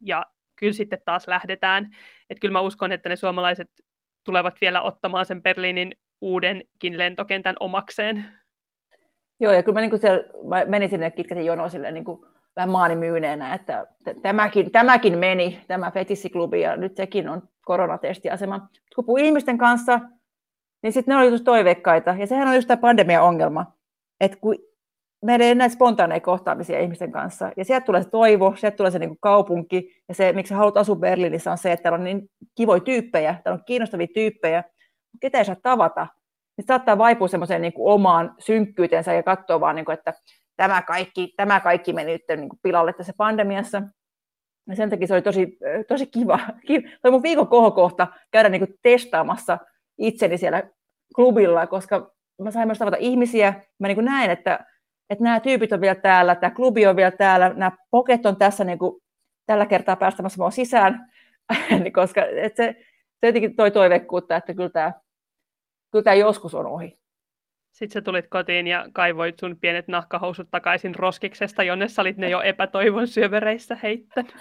ja 0.00 0.26
kyllä 0.56 0.72
sitten 0.72 0.98
taas 1.04 1.28
lähdetään. 1.28 1.84
Että 2.30 2.40
kyllä 2.40 2.52
mä 2.52 2.60
uskon, 2.60 2.92
että 2.92 3.08
ne 3.08 3.16
suomalaiset 3.16 3.70
tulevat 4.24 4.54
vielä 4.60 4.82
ottamaan 4.82 5.26
sen 5.26 5.42
Berliinin 5.42 5.92
uudenkin 6.20 6.98
lentokentän 6.98 7.56
omakseen. 7.60 8.24
Joo, 9.40 9.52
ja 9.52 9.62
kyllä 9.62 9.80
mä, 9.80 9.86
niin 9.86 9.98
siellä, 9.98 10.24
mä 10.48 10.64
menin 10.64 10.88
sinne 10.88 11.10
kitkätin 11.10 11.46
jonoon 11.46 11.70
silleen, 11.70 11.94
niin 11.94 12.04
kuin 12.04 12.26
vähän 12.56 12.70
maanimyyneenä, 12.70 13.54
että 13.54 13.86
tämäkin, 14.22 14.70
tämäkin 14.70 15.18
meni, 15.18 15.60
tämä 15.68 15.90
fetissiklubi, 15.90 16.60
ja 16.60 16.76
nyt 16.76 16.96
sekin 16.96 17.28
on 17.28 17.42
koronatestiasema. 17.64 18.68
Kun 18.94 19.04
puhuu 19.04 19.16
ihmisten 19.16 19.58
kanssa, 19.58 20.00
niin 20.82 20.92
sitten 20.92 21.12
ne 21.14 21.20
oli 21.20 21.30
just 21.30 21.44
toiveikkaita, 21.44 22.16
ja 22.18 22.26
sehän 22.26 22.48
on 22.48 22.54
just 22.54 22.68
tämä 22.68 22.80
pandemia-ongelma, 22.80 23.66
että 24.20 24.38
kun 24.40 24.54
meillä 25.24 25.44
ei 25.44 25.54
näitä 25.54 25.74
spontaaneja 25.74 26.20
kohtaamisia 26.20 26.80
ihmisten 26.80 27.12
kanssa, 27.12 27.52
ja 27.56 27.64
sieltä 27.64 27.84
tulee 27.84 28.02
se 28.02 28.10
toivo, 28.10 28.54
sieltä 28.56 28.76
tulee 28.76 28.90
se 28.90 28.98
niin 28.98 29.18
kaupunki, 29.20 30.02
ja 30.08 30.14
se, 30.14 30.32
miksi 30.32 30.54
haluat 30.54 30.76
asua 30.76 30.96
Berliinissä, 30.96 31.50
on 31.50 31.58
se, 31.58 31.72
että 31.72 31.82
täällä 31.82 31.98
on 31.98 32.04
niin 32.04 32.30
kivoja 32.54 32.80
tyyppejä, 32.80 33.36
täällä 33.44 33.58
on 33.58 33.64
kiinnostavia 33.66 34.06
tyyppejä, 34.14 34.64
ketä 35.20 35.38
ei 35.38 35.44
saa 35.44 35.56
tavata, 35.62 36.06
niin 36.56 36.66
saattaa 36.66 36.98
vaipua 36.98 37.28
semmoiseen 37.28 37.62
niin 37.62 37.72
omaan 37.76 38.34
synkkyytensä 38.38 39.14
ja 39.14 39.22
katsoa 39.22 39.60
vaan, 39.60 39.76
niin 39.76 39.84
kuin, 39.84 39.94
että 39.94 40.14
tämä 40.56 40.82
kaikki, 40.82 41.34
tämä 41.36 41.60
kaikki 41.60 41.92
meni 41.92 42.12
nyt 42.12 42.22
niin 42.28 42.48
kuin 42.48 42.60
pilalle 42.62 42.92
tässä 42.92 43.12
pandemiassa. 43.16 43.82
Ja 44.68 44.76
sen 44.76 44.90
takia 44.90 45.06
se 45.06 45.14
oli 45.14 45.22
tosi, 45.22 45.58
tosi 45.88 46.06
kiva. 46.06 46.38
Se 46.68 47.00
oli 47.04 47.10
mun 47.10 47.22
viikon 47.22 47.48
kohokohta 47.48 48.06
käydä 48.30 48.48
niin 48.48 48.66
kuin 48.66 48.78
testaamassa 48.82 49.58
itseni 49.98 50.38
siellä 50.38 50.62
klubilla, 51.14 51.66
koska 51.66 52.10
mä 52.42 52.50
sain 52.50 52.68
myös 52.68 52.78
tavata 52.78 52.96
ihmisiä. 53.00 53.54
Mä 53.78 53.88
niin 53.88 53.96
kuin 53.96 54.04
näen, 54.04 54.30
että, 54.30 54.66
että 55.10 55.24
nämä 55.24 55.40
tyypit 55.40 55.72
on 55.72 55.80
vielä 55.80 55.94
täällä, 55.94 56.34
tämä 56.34 56.50
klubi 56.50 56.86
on 56.86 56.96
vielä 56.96 57.10
täällä, 57.10 57.48
nämä 57.48 57.72
poket 57.90 58.26
on 58.26 58.36
tässä 58.36 58.64
niin 58.64 58.78
kuin, 58.78 59.02
tällä 59.46 59.66
kertaa 59.66 59.96
päästämässä 59.96 60.38
mua 60.38 60.50
sisään, 60.50 61.12
niin 61.82 61.92
koska 61.92 62.24
että 62.24 62.64
se, 62.64 62.76
se 63.20 63.26
jotenkin 63.26 63.56
toi 63.56 63.70
toiveikkuutta, 63.70 64.36
että 64.36 64.54
kyllä 64.54 64.70
tämä, 64.70 64.92
kyllä 65.92 66.02
tämä 66.02 66.14
joskus 66.14 66.54
on 66.54 66.66
ohi. 66.66 66.98
Sitten 67.76 67.92
sä 67.92 68.02
tulit 68.02 68.26
kotiin 68.28 68.66
ja 68.66 68.86
kaivoit 68.92 69.38
sun 69.38 69.56
pienet 69.60 69.88
nahkahousut 69.88 70.50
takaisin 70.50 70.94
roskiksesta, 70.94 71.62
jonne 71.62 71.88
sä 71.88 72.02
olit 72.02 72.16
ne 72.16 72.30
jo 72.30 72.40
epätoivon 72.40 73.06
syövereissä 73.06 73.76
heittänyt. 73.82 74.36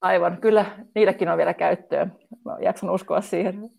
Aivan, 0.00 0.38
kyllä 0.40 0.66
niilläkin 0.94 1.28
on 1.28 1.38
vielä 1.38 1.54
käyttöä. 1.54 2.06
Mä 2.44 2.56
jaksan 2.60 2.90
uskoa 2.90 3.20
siihen. 3.20 3.70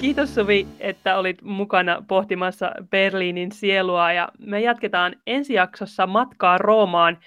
Kiitos 0.00 0.34
Suvi, 0.34 0.66
että 0.80 1.16
olit 1.16 1.42
mukana 1.42 2.02
pohtimassa 2.08 2.72
Berliinin 2.90 3.52
sielua 3.52 4.12
ja 4.12 4.28
me 4.38 4.60
jatketaan 4.60 5.16
ensi 5.26 5.54
jaksossa 5.54 6.06
matkaa 6.06 6.58
Roomaan. 6.58 7.18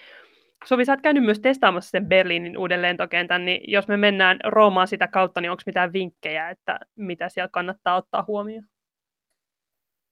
Sovi, 0.65 0.85
sä 0.85 0.91
oot 0.91 1.01
käynyt 1.01 1.23
myös 1.23 1.39
testaamassa 1.39 1.89
sen 1.89 2.05
Berliinin 2.05 2.57
uuden 2.57 2.81
lentokentän, 2.81 3.45
niin 3.45 3.61
jos 3.71 3.87
me 3.87 3.97
mennään 3.97 4.39
Roomaan 4.43 4.87
sitä 4.87 5.07
kautta, 5.07 5.41
niin 5.41 5.51
onko 5.51 5.63
mitään 5.65 5.93
vinkkejä, 5.93 6.49
että 6.49 6.79
mitä 6.95 7.29
siellä 7.29 7.49
kannattaa 7.51 7.95
ottaa 7.95 8.23
huomioon? 8.27 8.63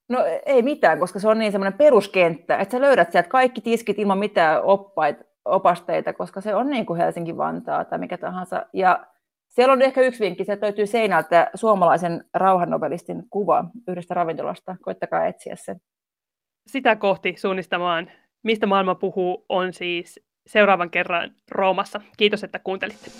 No 0.09 0.19
ei 0.45 0.61
mitään, 0.61 0.99
koska 0.99 1.19
se 1.19 1.27
on 1.27 1.39
niin 1.39 1.51
semmoinen 1.51 1.77
peruskenttä, 1.77 2.57
että 2.57 2.71
sä 2.71 2.81
löydät 2.81 3.11
sieltä 3.11 3.29
kaikki 3.29 3.61
tiskit 3.61 3.99
ilman 3.99 4.17
mitään 4.17 4.63
oppait, 4.63 5.17
opasteita, 5.45 6.13
koska 6.13 6.41
se 6.41 6.55
on 6.55 6.69
niin 6.69 6.85
kuin 6.85 6.99
Helsinki-Vantaa 6.99 7.85
tai 7.85 7.99
mikä 7.99 8.17
tahansa. 8.17 8.65
Ja 8.73 9.05
siellä 9.47 9.73
on 9.73 9.81
ehkä 9.81 10.01
yksi 10.01 10.23
vinkki, 10.23 10.45
se 10.45 10.57
löytyy 10.61 10.85
seinältä 10.85 11.51
suomalaisen 11.55 12.25
rauhannovelistin 12.33 13.23
kuva 13.29 13.65
yhdestä 13.87 14.13
ravintolasta. 14.13 14.75
Koittakaa 14.81 15.25
etsiä 15.25 15.55
se. 15.55 15.75
Sitä 16.67 16.95
kohti 16.95 17.35
suunnistamaan. 17.37 18.11
Mistä 18.43 18.67
maailma 18.67 18.95
puhuu 18.95 19.45
on 19.49 19.73
siis 19.73 20.30
seuraavan 20.47 20.89
kerran 20.89 21.31
Roomassa. 21.51 22.01
Kiitos, 22.17 22.43
että 22.43 22.59
kuuntelitte. 22.59 23.11